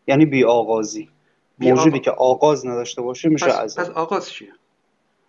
[0.07, 1.09] یعنی بی آغازی
[1.59, 4.53] موجودی که آغاز نداشته باشه میشه پس, ازل پس آغاز چیه؟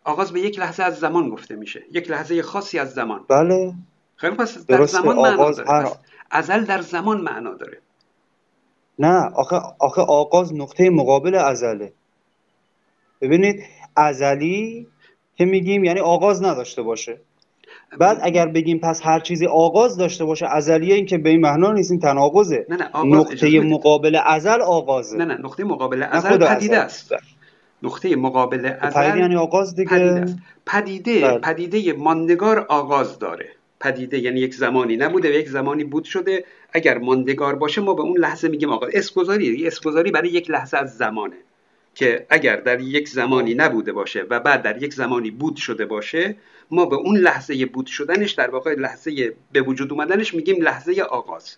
[0.05, 1.85] آغاز به یک لحظه از زمان گفته میشه.
[1.93, 3.25] یک لحظه خاصی از زمان.
[3.29, 3.75] بله.
[4.17, 5.71] خیلی پس در زمان معنا داره.
[5.71, 5.89] هر...
[6.31, 7.79] ازل در زمان معنا داره.
[8.99, 11.93] نه آخه, آخه آغاز نقطه مقابل ازله.
[13.21, 13.65] ببینید
[13.97, 14.87] ازلی
[15.37, 17.21] که میگیم یعنی آغاز نداشته باشه.
[17.99, 21.73] بعد اگر بگیم پس هر چیزی آغاز داشته باشه ازلیه این که به این معنا
[21.73, 22.67] نیست این تناقضه.
[22.69, 25.17] نه نه نقطه مقابل ازل آغازه.
[25.17, 27.15] نه نه نقطه مقابل ازل پدیده است.
[27.83, 29.91] نقطه مقابل خب ازل یعنی آغاز دیگه.
[29.91, 30.39] پدیده است.
[30.67, 31.39] پدیده بله.
[31.39, 33.49] پدیده ماندگار آغاز داره.
[33.81, 36.45] پدیده یعنی یک زمانی نبوده و یک زمانی بود شده.
[36.73, 38.91] اگر ماندگار باشه ما به اون لحظه میگیم آغاز.
[38.95, 41.37] اسپوزاری اسپوزاری برای یک لحظه از زمانه
[41.95, 46.37] که اگر در یک زمانی نبوده باشه و بعد در یک زمانی بود شده باشه
[46.71, 51.57] ما به اون لحظه بود شدنش در واقع لحظه به وجود اومدنش میگیم لحظه آغاز.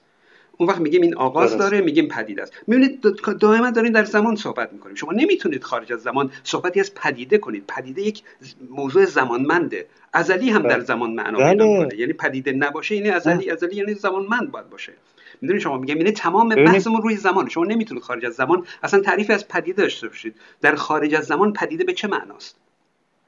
[0.59, 2.53] اون وقت میگیم این آغاز داره میگیم پدیده است.
[2.67, 3.01] می‌بینید
[3.41, 4.95] دائما داریم در زمان صحبت می‌کنیم.
[4.95, 7.65] شما نمی‌تونید خارج از زمان صحبتی از پدیده کنید.
[7.69, 8.23] پدیده یک
[8.71, 9.87] موضوع زمانمنده.
[10.13, 10.85] ازلی هم در بله.
[10.85, 11.99] زمان معنا پیدا بله.
[11.99, 14.93] یعنی پدیده نباشه یعنی ازلی ازلی یعنی زمانمند باید باشه.
[15.41, 17.49] می‌دونید شما میگم؟ یعنی تمام بحثمون روی زمان.
[17.49, 20.35] شما نمی‌تونید خارج از زمان اصلا تعریفی از پدیده داشته باشید.
[20.61, 22.57] در خارج از زمان پدیده به چه معناست؟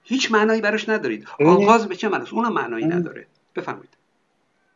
[0.09, 1.27] هیچ معنایی براش ندارید.
[1.41, 3.27] آغاز به چه معناست؟ اونم معنایی نداره.
[3.57, 3.91] بفرمایید.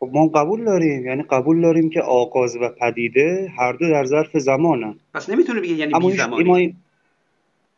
[0.01, 1.07] خب ما قبول داریم.
[1.07, 4.95] یعنی قبول داریم که آغاز و پدیده هر دو در ظرف زمانن.
[5.15, 6.77] پس نمی‌تونه بگه یعنی بی زمانی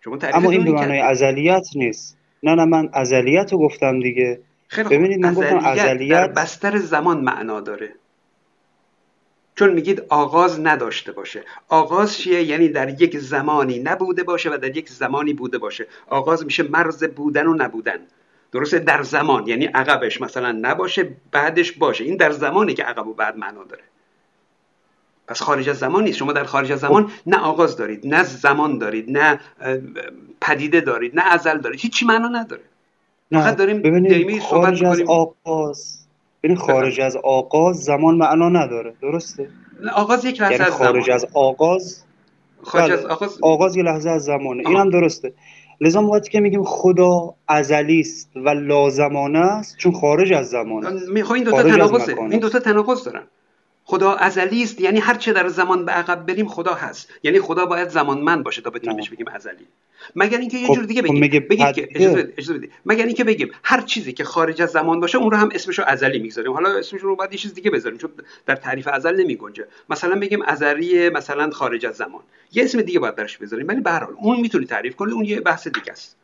[0.04, 2.16] شما اما این به معنای ازلیت نیست.
[2.42, 4.40] نه نه من ازلیت رو گفتم دیگه.
[4.90, 7.94] ببینید من گفتم ازلیت در بستر زمان معنا داره.
[9.54, 11.44] چون میگید آغاز نداشته باشه.
[11.68, 15.86] آغاز چیه؟ یعنی در یک زمانی نبوده باشه و در یک زمانی بوده باشه.
[16.08, 17.98] آغاز میشه مرز بودن و نبودن.
[18.52, 19.46] درسته؟ در زمان.
[19.46, 22.04] یعنی عقبش مثلا نباشه بعدش باشه.
[22.04, 23.82] این در زمانی که عقب و بعد معنا داره.
[25.26, 26.18] پس خارج از زمان نیست.
[26.18, 29.40] شما در خارج از زمان نه آغاز دارید نه زمان دارید نه
[30.40, 31.80] پدیده دارید نه ازل دارید.
[31.80, 32.62] هیچی معنا نداره.
[33.32, 36.03] فقط داریم ببینید خارج از آغاز
[36.44, 38.94] ببین خارج از آغاز زمان معنا نداره.
[39.02, 39.48] درسته؟
[39.94, 42.04] آغاز یک لحظه یعنی از خارج از آغاز؟
[42.62, 43.12] خارج از بله.
[43.12, 45.32] آغاز آغاز یه لحظه از زمانه این هم درسته.
[45.80, 51.22] لذا ما که میگیم خدا ازلی است و لازمانه است چون خارج از زمانه.
[51.22, 52.20] خب این دو تا تناقضه.
[52.20, 53.22] این دو تا تناقض دارن.
[53.84, 54.80] خدا ازلی است.
[54.80, 57.08] یعنی هر چه در زمان به عقب بریم خدا هست.
[57.22, 59.66] یعنی خدا باید زمانمند باشه تا بتونیم بهش بگیم ازلی.
[60.16, 61.48] مگر اینکه یه خب، جور دیگه خب بگیم.
[61.50, 61.88] بگید که
[62.36, 65.48] اجازه بدید مگر اینکه بگیم هر چیزی که خارج از زمان باشه اون رو هم
[65.54, 66.52] اسمش رو ازلی می‌گذاریم.
[66.52, 68.10] حالا اسمش رو بعد یه چیز دیگه بذاریم چون
[68.46, 69.66] در تعریف ازل نمیگنجه.
[69.90, 72.22] مثلا بگیم ازلی مثلا خارج از زمان.
[72.52, 73.68] یه اسم دیگه باید براش بذاریم.
[73.68, 75.14] ولی به هر حال اون می‌تونید تعریف کنید.
[75.14, 76.16] اون یه بحث دیگه است.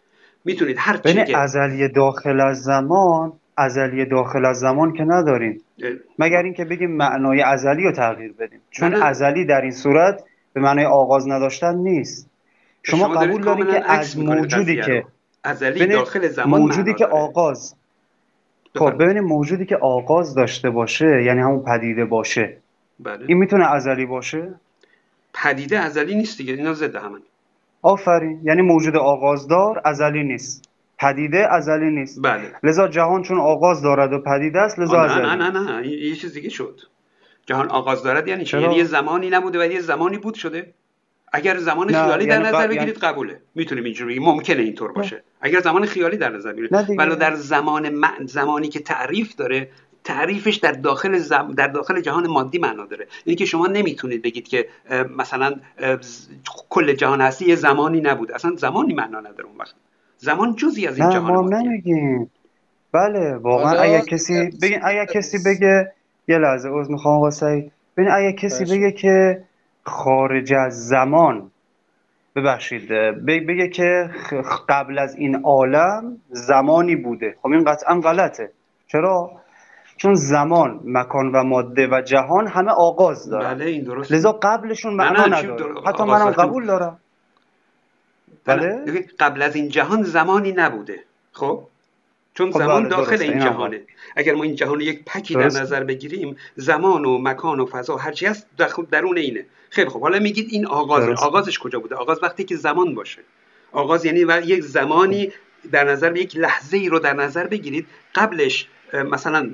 [0.45, 5.61] می‌تونید هر چیزی که ازلی داخل از زمان ازلی داخل از زمان که نداریم.
[6.19, 10.85] مگر اینکه بگیم معنای ازلی رو تغییر بدیم؟ چون ازلی در این صورت به معنای
[10.85, 12.31] آغاز نداشتن نیست.
[12.83, 15.05] شما, قبول دارید که از موجودی که
[15.45, 17.75] ازلی داخل زمان موجودی که آغاز.
[18.75, 22.57] خب ببینید موجودی که آغاز داشته باشه یعنی همون پدیده باشه.
[23.01, 23.25] بله.
[23.29, 24.55] این می‌تونه ازلی باشه؟
[25.35, 27.21] پدیده ازلی نیست دیگه اینا ضد همن.
[27.83, 28.41] آفرین.
[28.45, 30.70] یعنی موجود آغازدار ازلی نیست.
[31.01, 32.23] پدیده ازلی نیست.
[32.23, 32.53] بله.
[32.63, 36.35] لذا جهان چون آغاز دارد و پدیده است لذا نه نه نه نه یه چیز
[36.35, 36.81] دیگه شد.
[37.47, 40.75] جهان آغاز دارد یعنی چی؟ یعنی یه زمانی نبوده و یه زمانی بود شده.
[41.33, 43.01] اگر زمان خیالی در یعنی نظر بگیرید یعنی...
[43.01, 43.41] قبوله.
[43.55, 44.29] می‌تونیم اینجوری بگیم.
[44.29, 45.23] ممکنه اینطور باشه.
[45.41, 46.99] اگر زمان خیالی در نظر بگیرید.
[46.99, 49.69] ولی در زمان زمانی که تعریف داره
[50.05, 51.53] تعریفش در داخل زم...
[51.57, 53.07] در داخل جهان مادی معنا داره.
[53.27, 54.69] یعنی که شما نمی‌تونید بگید که
[55.17, 55.55] مثلا
[56.69, 59.75] کل جهان هستی یه زمانی نبود اصلا زمانی معنا نداره اون وقت.
[60.23, 62.31] زمان جزی از این نه جهان ما نمیگیم.
[62.93, 65.93] بله واقعا اگر کسی بگین اگر کسی بگه
[66.29, 67.73] یه لحظه عذر می‌خوام آقا سعید.
[67.97, 69.45] ببین اگر کسی بگه که
[69.85, 71.51] خارج از زمان
[72.37, 72.89] ببخشید
[73.27, 74.11] بگه که
[74.69, 77.35] قبل از این عالم زمانی بوده.
[77.43, 78.51] خب این قطعا غلطه.
[78.87, 79.31] چرا؟
[79.97, 83.55] چون زمان مکان و ماده و جهان همه آغاز دارن.
[83.55, 85.75] بله این درست لذا قبلشون معنا نداره.
[85.87, 86.99] حتی منم قبول دارم.
[88.57, 91.05] بله؟ قبل از این جهان زمانی نبوده.
[91.33, 91.67] خب؟
[92.35, 93.81] چون خب زمان بله، داخل این جهانه.
[94.17, 98.27] اگر ما این جهان یک پکی در نظر بگیریم زمان و مکان و فضا هرچی
[98.27, 98.47] هست
[98.91, 99.47] درون اینه.
[99.71, 100.01] خیلی خب.
[100.01, 103.23] حالا میگید این آغاز آغازش کجا بوده؟ آغاز وقتی که زمان باشه.
[103.73, 105.33] آغاز یعنی یک زمانی
[105.73, 107.87] در نظر یک لحظه ای رو در نظر بگیرید.
[108.15, 109.51] قبلش مثلا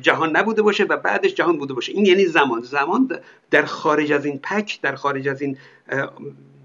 [0.00, 1.92] جهان نبوده باشه و بعدش جهان بوده باشه.
[1.92, 2.60] این یعنی زمان.
[2.62, 3.20] زمان
[3.50, 5.58] در خارج از این پک در خارج از این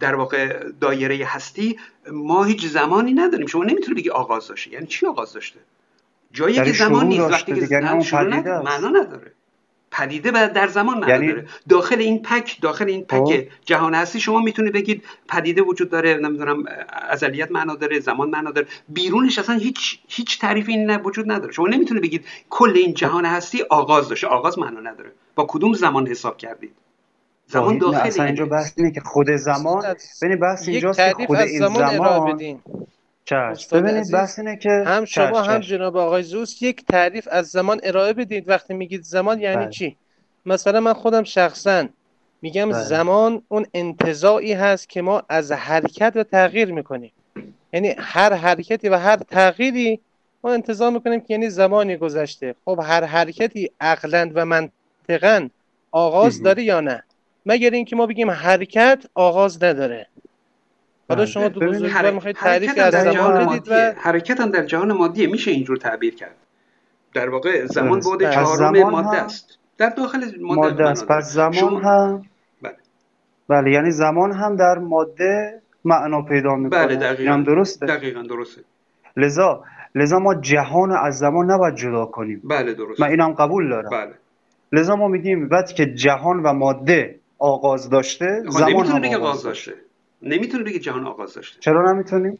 [0.01, 1.79] در واقع دایره هستی
[2.11, 3.47] ما هیچ زمانی نداریم.
[3.47, 4.71] شما نمی‌تونی بگی آغاز داشته.
[4.71, 5.59] یعنی چی آغاز داشته؟
[6.33, 7.31] جایی که زمان نیست.
[7.31, 7.79] وقتی که
[8.65, 9.31] معنا نداره.
[9.91, 11.27] پدیده و در زمان معنا یعنی...
[11.27, 11.47] داره.
[11.69, 13.47] داخل این پک داخل این پک خب.
[13.65, 16.63] جهان هستی شما می‌تونید بگید پدیده وجود داره نمی‌دونم
[17.09, 18.67] ازلیت معنا داره زمان معنا داره.
[18.89, 21.53] بیرونش اصلا هیچ هیچ تعریفی نه وجود نداره.
[21.53, 24.27] شما نمی‌تونید بگید کل این جهان هستی آغاز داشته.
[24.27, 25.11] آغاز معنا نداره.
[25.35, 26.73] با کدوم زمان حساب کردید؟
[27.51, 31.67] زمان داخل اصلا اینجا بحث اینه که خود زمان ببینید بحث اینجاست که خود این
[31.67, 32.37] زمان
[33.71, 38.13] ببینید بحث اینه که هم شما هم جناب آقای زوس یک تعریف از زمان ارائه
[38.13, 39.69] بدید وقتی میگید زمان یعنی بله.
[39.69, 39.97] چی؟
[40.45, 41.87] مثلا من خودم شخصا
[42.41, 42.83] میگم بله.
[42.83, 47.11] زمان اون انتظاعی هست که ما از حرکت و تغییر می‌کنیم.
[47.73, 49.99] یعنی هر حرکتی و هر تغییری
[50.43, 52.55] ما انتظار می‌کنیم که یعنی زمانی گذشته.
[52.65, 55.49] خب هر حرکتی عقلا و منطقا
[55.91, 57.03] آغاز داره یا نه؟
[57.45, 60.07] مگر اینکه ما بگیم حرکت آغاز نداره.
[61.09, 65.27] حالا شما دو بزرگوار می‌خواید تعریف از زمان بدید و حرکت هم در جهان مادیه.
[65.27, 66.35] میشه اینجور تعبیر کرد.
[67.13, 69.57] در واقع زمان بود چهارم ماده است.
[69.77, 71.07] در داخل ماده, ماده است.
[71.07, 71.79] پس زمان شما...
[71.79, 72.25] هم
[72.61, 72.75] بله.
[73.47, 76.85] بله یعنی زمان هم در ماده معنا پیدا می‌کنه.
[76.85, 77.33] بله دقیقاً.
[77.33, 78.61] هم درسته؟ دقیقاً درسته.
[79.17, 79.63] لذا
[79.95, 82.41] لذا ما جهان از زمان نباید جدا کنیم.
[82.43, 83.03] بله درسته.
[83.03, 83.89] من اینم قبول دارم.
[83.89, 84.13] بله.
[84.71, 89.43] لذا ما میگیم وقتی که جهان و ماده آغاز داشته خب، زمان نمی‌تونه بگه آغاز
[89.43, 89.73] داشته.
[90.21, 91.59] نمی‌تونه بگه جهان آغاز داشته.
[91.59, 92.39] چرا نمی‌تونیم؟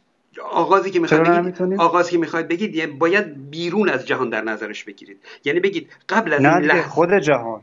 [0.50, 5.18] آغازی که می‌خواید بگید آغازی که می‌خواید بگید باید بیرون از جهان در نظرش بگیرید.
[5.44, 7.62] یعنی بگید قبل از این لحظه خود جهان.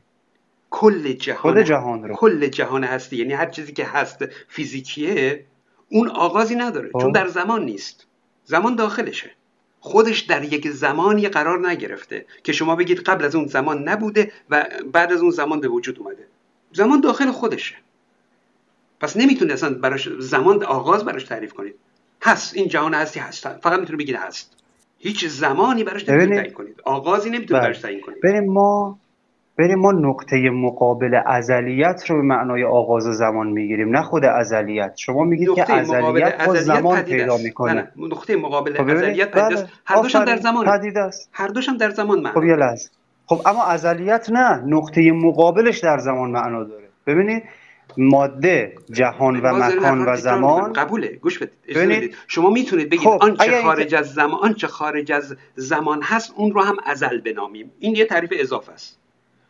[0.69, 1.41] کل جهان.
[1.41, 2.15] خود جهان رو.
[2.15, 3.17] کل جهان هستی.
[3.17, 5.45] یعنی هر چیزی که هست فیزیکیه
[5.91, 6.89] اون آغازی نداره.
[6.91, 7.11] چون خب.
[7.11, 8.07] در زمان نیست.
[8.43, 9.31] زمان داخلشه.
[9.79, 14.65] خودش در یک زمانی قرار نگرفته که شما بگید قبل از اون زمان نبوده و
[14.93, 16.27] بعد از اون زمان به وجود اومده.
[16.71, 17.75] زمان داخل خودشه.
[19.01, 21.75] پس نمی‌تونه اصلا براش زمان آغاز براش تعریف کنید
[22.23, 23.47] هست این جهان هستی هست.
[23.47, 24.55] فقط می‌تونه بگید هست.
[24.99, 27.67] هیچ زمانی براش نمی‌تونه تعیین کنید آغازی نمی‌تونه بله.
[27.67, 28.99] براش تعیین کنید بریم ما
[29.57, 34.93] بریم ما نقطه مقابل ازلیت رو به معنای آغاز زمان می‌گیریم نه خود ازلیت.
[34.97, 37.73] شما میگید که ازلیت با زمان پیدا می‌کنه.
[37.73, 39.65] نه نقطه مقابل ازلیت پدید است.
[39.85, 41.29] هر دوشم در زمان است.
[41.31, 42.89] هر دوشم در زمان معنا خب یه لحظه.
[43.29, 46.87] خب اما ازلیت نه نقطه مقابلش در زمان معنا داره.
[47.07, 47.43] ببینید
[47.97, 51.07] ماده جهان و مکان و زمان قبوله.
[51.07, 52.15] گوش بدید.
[52.27, 56.61] شما می‌تونید بگید خب، آنچه خارج از زمان آنچه خارج از زمان هست اون رو
[56.61, 57.71] هم ازل بنامیم.
[57.79, 58.99] این یه تعریف اضافه است.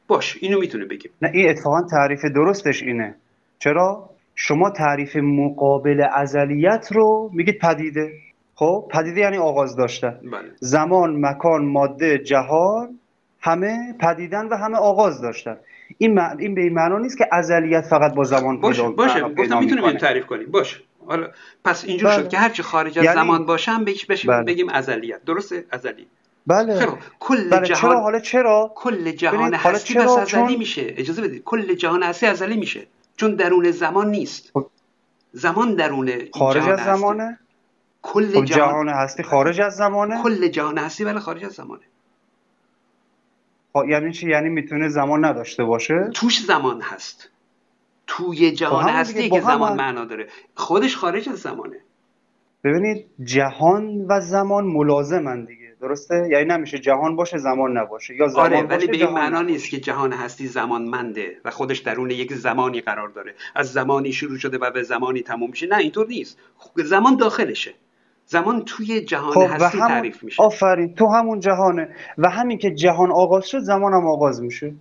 [0.07, 1.11] باش اینو می‌تونه بگیم.
[1.21, 3.15] نه این اتفاقا تعریف درستش اینه.
[3.59, 8.11] چرا؟ شما تعریف مقابل ازلیت رو میگید پدیده.
[8.55, 10.19] خب پدیده یعنی آغاز داشتن.
[10.31, 10.51] بله.
[10.59, 12.98] زمان مکان ماده جهان
[13.41, 15.57] همه پدیدن و همه آغاز داشتن.
[15.97, 19.21] این این به این معنا نیست که ازلیت فقط با زمان باشه باشه.
[19.21, 20.51] گفتم می‌تونیم تعریف کنیم.
[20.51, 20.77] باشه.
[21.07, 21.27] حالا
[21.65, 22.23] پس اینجور بله.
[22.23, 23.17] شد که هرچی خارج از یعنی...
[23.17, 24.43] زمان باشه هم بشیم بله.
[24.43, 25.25] بگیم ازلیت.
[25.25, 26.07] درسته؟ ازلی.
[26.47, 26.79] بله.
[26.79, 27.67] خیلی کل بله.
[27.67, 30.55] جهان چرا حالا چرا؟ کل جهان هستی بس ازلی چون...
[30.55, 30.93] میشه.
[30.97, 31.43] اجازه بدید.
[31.43, 32.87] کل جهان هستی ازلی میشه.
[33.17, 34.51] چون درون زمان نیست.
[34.53, 34.67] خب.
[35.31, 37.39] زمان درون خارج از زمانه؟
[38.01, 38.45] کل خب جهان...
[38.45, 41.81] جهان هستی خارج از زمانه؟ کل جهان هستی ولی خارج از زمانه.
[43.73, 47.29] خب، یعنی چی؟ یعنی می‌تونه زمان نداشته باشه؟ توش زمان هست.
[48.07, 50.27] توی جهان خب هستی که زمان معنا داره.
[50.55, 51.77] خودش خارج از زمانه.
[52.63, 55.75] ببینید جهان و زمان ملازمن دیگه.
[55.81, 58.15] درسته؟ یعنی نمیشه جهان باشه زمان نباشه.
[58.15, 61.79] یا زمان آره ولی به این معنا نیست که جهان هستی زمان منده و خودش
[61.79, 63.35] درون یک زمانی قرار داره.
[63.55, 65.67] از زمانی شروع شده و به زمانی تموم میشه.
[65.67, 66.39] نه اینطور نیست.
[66.75, 67.73] زمان داخلشه.
[68.31, 70.43] زمان توی جهان خب هستی تعریف میشه.
[70.43, 71.89] آفرین تو همون جهانه.
[72.17, 74.73] و همین که جهان آغاز شد زمان هم آغاز میشه.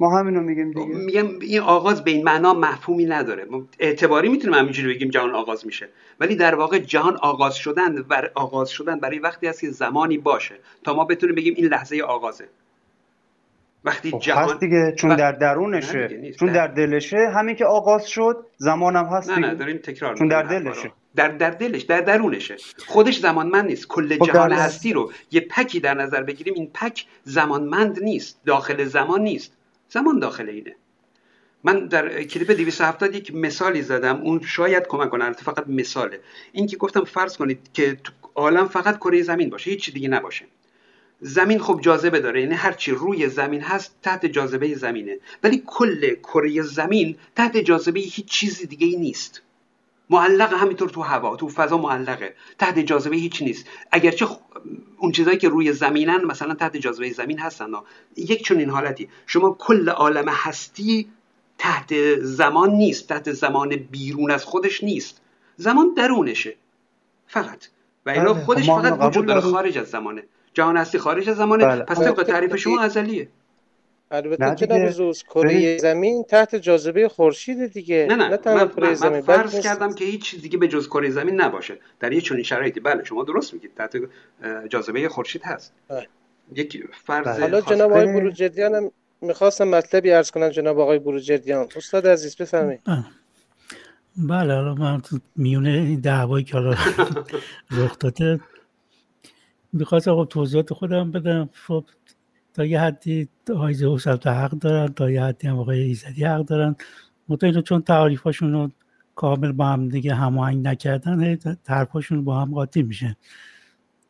[0.00, 0.86] ما همینو میگیم دیگه.
[0.86, 3.46] میگم این آغاز به این معنا مفهومی نداره.
[3.78, 5.88] اعتباری می‌تونیم همینجوری بگیم جهان آغاز میشه.
[6.20, 10.54] ولی در واقع جهان آغاز شدن و آغاز شدن برای وقتی هست که زمانی باشه
[10.84, 12.48] تا ما بتونیم بگیم این لحظه آغازه.
[13.84, 19.04] وقتی خب جهان دیگه چون در درونشه چون در دلشه همین که آغاز شد زمانم
[19.04, 20.92] هست نه نه داریم تکرار چون در دلشه.
[21.16, 22.56] در در دلش در درونشه.
[22.86, 23.88] خودش زمانمند نیست.
[23.88, 26.54] کل خب جهان هستی رو یه پکی در نظر بگیریم.
[26.54, 28.40] این پک زمانمند نیست.
[28.46, 29.52] داخل زمان نیست.
[29.88, 30.76] زمان داخل اینه.
[31.64, 34.16] من در کلیپ 270 یک مثالی زدم.
[34.16, 35.32] اون شاید کمک کنه.
[35.32, 36.20] فقط مثاله.
[36.52, 39.70] این که گفتم فرض کنید که تو عالم فقط کره زمین باشه.
[39.70, 40.44] هیچ دیگه نباشه.
[41.20, 42.40] زمین خب جاذبه داره.
[42.40, 45.18] یعنی هرچی روی زمین هست تحت جاذبه زمینه.
[45.42, 49.42] ولی کل کره زمین تحت جاذبه هیچ چیزی دیگه ای نیست.
[50.10, 52.34] معلق همینطور تو هوا تو فضا معلقه.
[52.58, 53.66] تحت جاذبه هیچ نیست.
[53.90, 54.26] اگرچه
[54.98, 57.66] اون چیزایی که روی زمینن مثلا تحت جاذبه زمین هستن.
[58.16, 59.08] یک چون این حالتی.
[59.26, 61.08] شما کل عالم هستی
[61.58, 63.08] تحت زمان نیست.
[63.08, 65.20] تحت زمان بیرون از خودش نیست.
[65.56, 66.54] زمان درونشه.
[67.26, 67.66] فقط.
[68.06, 69.40] و اینا بله، خودش فقط وجود داره.
[69.40, 70.22] خارج از زمانه.
[70.54, 71.64] جهان هستی خارج از زمانه.
[71.64, 71.84] بله.
[71.84, 73.28] پس طبق تعریف شما ازلیه.
[74.10, 78.06] البته جناب زوز کره زمین تحت جاذبه خورشید دیگه.
[78.10, 81.10] نه نه, نه من, من, زمین فرض کردم که هیچ چیز دیگه به جز کره
[81.10, 81.78] زمین نباشه.
[82.00, 82.80] در یه چنین شرایطی.
[82.80, 83.70] بله شما درست میگید.
[83.76, 83.96] تحت
[84.68, 85.72] جاذبه خورشید هست.
[85.88, 86.08] بله.
[86.54, 87.40] یک فرض بله.
[87.40, 88.90] حالا جناب آقای بروجردیان هم
[89.20, 91.68] می‌خواستم مطلبی عرض کنم جناب آقای بروجردیان.
[91.76, 92.80] استاد عزیز بفرمایید.
[94.16, 94.54] بله.
[94.54, 95.02] حالا من
[95.36, 96.70] میونه این دعوایی که حالا
[97.78, 98.40] رخ داده.
[99.72, 101.50] می‌خواستم خب توضیحات خودم بدم.
[101.66, 101.84] خب
[102.54, 106.76] تا یه حدی آقای زئوس حق دارن تا یه حدی هم آقای ایزدی حق دارن.
[107.28, 108.70] مطمئن چون تعریفاشون رو
[109.14, 113.16] کامل با هم دیگه هماهنگ نکردن طرفاشون با هم قاطی میشه.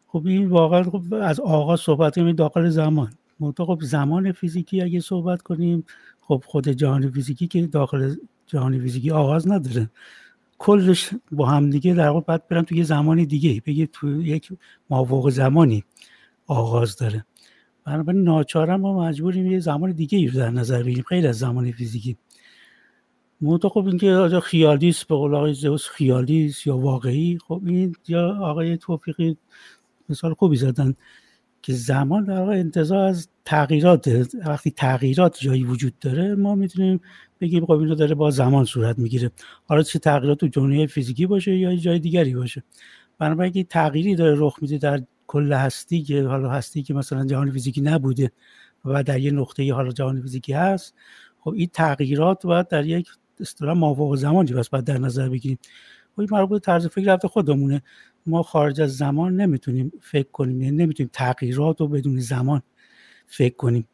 [0.07, 3.13] خب این واقعا خب از آغاز صحبت کنیم داخل زمان.
[3.41, 5.85] منتها خب زمان فیزیکی اگه صحبت کنیم
[6.21, 8.15] خب خود جهان فیزیکی که داخل
[8.47, 9.91] جهان فیزیکی آغاز نداره.
[10.59, 14.53] کلش با هم دیگه در واقع باید برن توی یه زمانی دیگه بگه تو یک
[14.91, 15.85] مافوق زمانی
[16.47, 17.25] آغاز داره.
[17.85, 22.17] بنابراین ناچارم ما مجبوریم یه زمان دیگه رو در نظر بگیریم خیلی از زمان فیزیکی.
[23.41, 27.95] منتها خب اینکه خیالی است به قول آقای زئوس خیالی است یا واقعی خب این
[28.09, 29.37] یا آقای توفیقی
[30.09, 30.95] مثال خوبی زدن
[31.63, 37.01] که زمان در واقع انتظار از تغییرات وقتی تغییرات جایی وجود داره ما می‌تونیم
[37.41, 39.31] بگیم خب اینو داره با زمان صورت می‌گیره.
[39.65, 42.63] حالا چه تغییرات تو جنوی فیزیکی باشه یا جای دیگری باشه.
[43.19, 47.81] بنابراین تغییری داره رخ میده در کل هستی که حالا هستی که مثلا جهان فیزیکی
[47.81, 48.33] نبوده
[48.85, 50.95] و در یه نقطه حالا جهان فیزیکی هست.
[51.41, 53.09] خب این تغییرات باید در یک
[53.41, 55.59] اصطلاح مافوق زمانی بس باید در نظر بگیریم.
[56.13, 57.83] خب این مربوط طرز فکر رفته خودمونه.
[58.27, 62.63] ما خارج از زمان نمی‌تونیم فکر کنیم یعنی نمی‌تونیم تغییرات رو بدون زمان
[63.27, 63.89] فکر کنیم.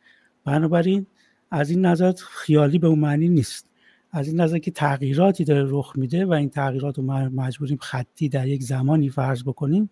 [0.44, 1.06] بنابراین
[1.50, 3.70] از این نظر خیالی به اون معنی نیست.
[4.12, 8.48] از این نظر که تغییراتی داره رخ میده و این تغییرات رو مجبوریم خطی در
[8.48, 9.90] یک زمانی فرض بکنیم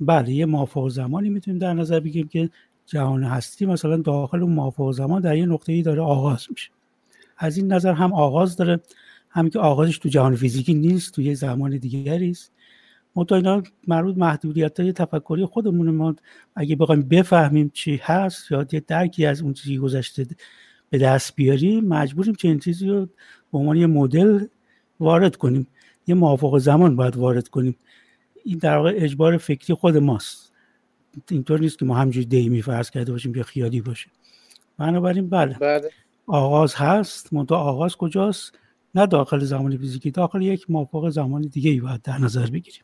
[0.00, 2.50] بله یه مافوق زمانی می‌تونیم در نظر بگیریم که
[2.86, 6.70] جهان هستی مثلا داخل اون مافوق زمان در یه نقطه ای داره آغاز میشه.
[7.38, 8.80] از این نظر هم آغاز داره
[9.30, 12.52] هم که آغازش تو جهان فیزیکی نیست تو یه زمان دیگری است.
[13.16, 16.14] منتها اینا مربوط محدودیت های تفکری خودمون ما
[16.56, 20.26] اگه بخوایم بفهمیم چی هست یا یه درکی از اون چیزی گذشته
[20.90, 23.06] به دست بیاریم مجبوریم چنین چیزی رو
[23.52, 24.46] به عنوان یه مدل
[25.00, 25.66] وارد کنیم.
[26.06, 27.76] یه موافق زمان باید وارد کنیم.
[28.46, 30.52] این در واقع اجبار فکری خود ماست.
[31.30, 34.10] اینطور نیست که ما همجوری دیمی فرض کرده باشیم یا خیالی باشه.
[34.78, 35.90] بنابراین بله, بله.
[36.26, 37.32] آغاز هست.
[37.32, 38.52] منتها آغاز کجاست؟
[38.94, 42.82] نه داخل زمان فیزیکی داخل یک موافق زمان دیگه ای باید در نظر بگیریم.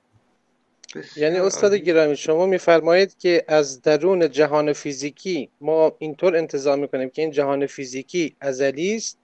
[1.17, 7.23] یعنی استاد گرامی شما میفرمایید که از درون جهان فیزیکی ما اینطور انتظار می‌کنیم که
[7.23, 9.19] این جهان فیزیکی ازلی است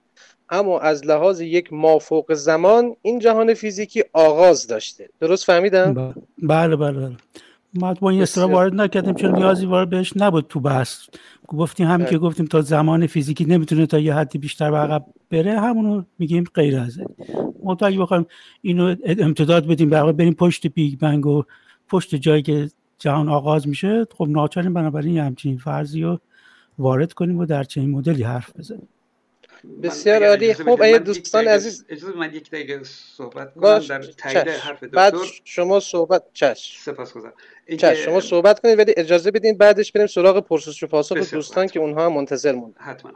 [0.49, 5.09] اما از لحاظ یک مافوق زمان این جهان فیزیکی آغاز داشته.
[5.19, 7.15] درست فهمیدم؟ بله بله بله.
[7.73, 10.99] ما با این اصطلاح وارد نکردیم چون نیازی وارد بهش نبود تو بحث.
[11.47, 12.19] گفتیم همین که بله.
[12.19, 16.79] گفتیم تا زمان فیزیکی نمی‌تونه تا یه حدی بیشتر به عقب بره همونو میگیم غیر
[16.79, 16.99] از
[17.63, 18.25] ما اگه بخوایم
[18.61, 21.43] اینو امتداد بدیم برای بریم پشت بیگ بنگ و
[21.89, 22.69] پشت جایی که
[22.99, 26.19] جهان آغاز میشه خب ناچاریم بنابراین یه همچین فرضی رو
[26.79, 28.87] وارد کنیم و در چنین مدلی حرف بزنیم.
[29.83, 30.53] بسیار عالی.
[30.53, 34.95] خب ای دوستان عزیز اجازه من یک دقیقه صحبت کنم در تایید حرف دکتر.
[34.97, 37.33] بعد شما صحبت چش سپاسگزارم.
[38.05, 42.05] شما صحبت کنید ولی اجازه بدین بعدش بریم سراغ پرسش و پاسخ دوستان که اونها
[42.05, 43.11] هم منتظر موندن حتما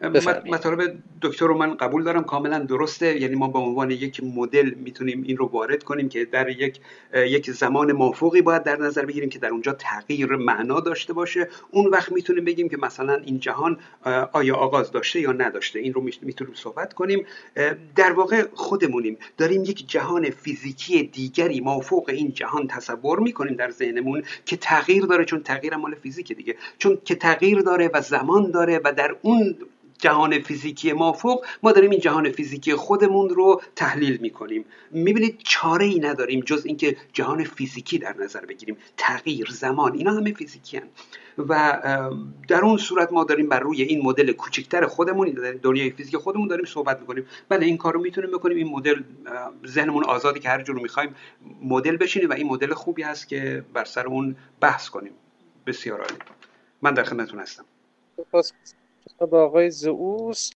[0.00, 0.52] حتما.
[0.52, 3.20] مطالب دکتر رو من قبول دارم کاملا درسته.
[3.20, 6.80] یعنی ما به عنوان یک مدل می‌تونیم این رو وارد کنیم که در یک
[7.14, 11.48] یک زمان مافوقی باید در نظر بگیریم که در اونجا تغییر معنا داشته باشه.
[11.70, 13.78] اون وقت می‌تونیم بگیم که مثلا این جهان
[14.32, 15.78] آیا آغاز داشته یا نداشته.
[15.78, 17.26] این رو می‌تونیم صحبت کنیم.
[17.96, 19.18] در واقع خودمونیم.
[19.38, 25.24] داریم یک جهان فیزیکی دیگری مافوق این جهان تصور می‌کنیم در ذهنمون که تغییر داره
[25.24, 26.56] چون تغییر مال فیزیک دیگه.
[26.78, 29.56] چون که تغییر داره و زمان داره و در اون
[30.04, 34.64] جهان فیزیکی مافوق ما داریم این جهان فیزیکی خودمون رو تحلیل می‌کنیم.
[34.90, 38.76] می‌بینید چاره ای نداریم جز اینکه جهان فیزیکی در نظر بگیریم.
[38.96, 40.88] تغییر زمان اینا همه فیزیکی هن.
[41.38, 41.80] و
[42.48, 46.64] در اون صورت ما داریم بر روی این مدل کوچکتر خودمون دنیای فیزیک خودمون داریم
[46.64, 47.26] صحبت می‌کنیم.
[47.48, 48.56] بله این کار رو می‌تونیم بکنیم.
[48.56, 49.02] این مدل
[49.66, 51.14] ذهنمون آزادی که هر جور می‌خوایم
[51.62, 55.12] مدل بشینیم و این مدل خوبی هست که بر سر اون بحث کنیم.
[55.66, 56.14] بسیار عالی.
[56.82, 57.64] من در خدمتتون هستم.
[59.20, 60.52] با آقای زئوس.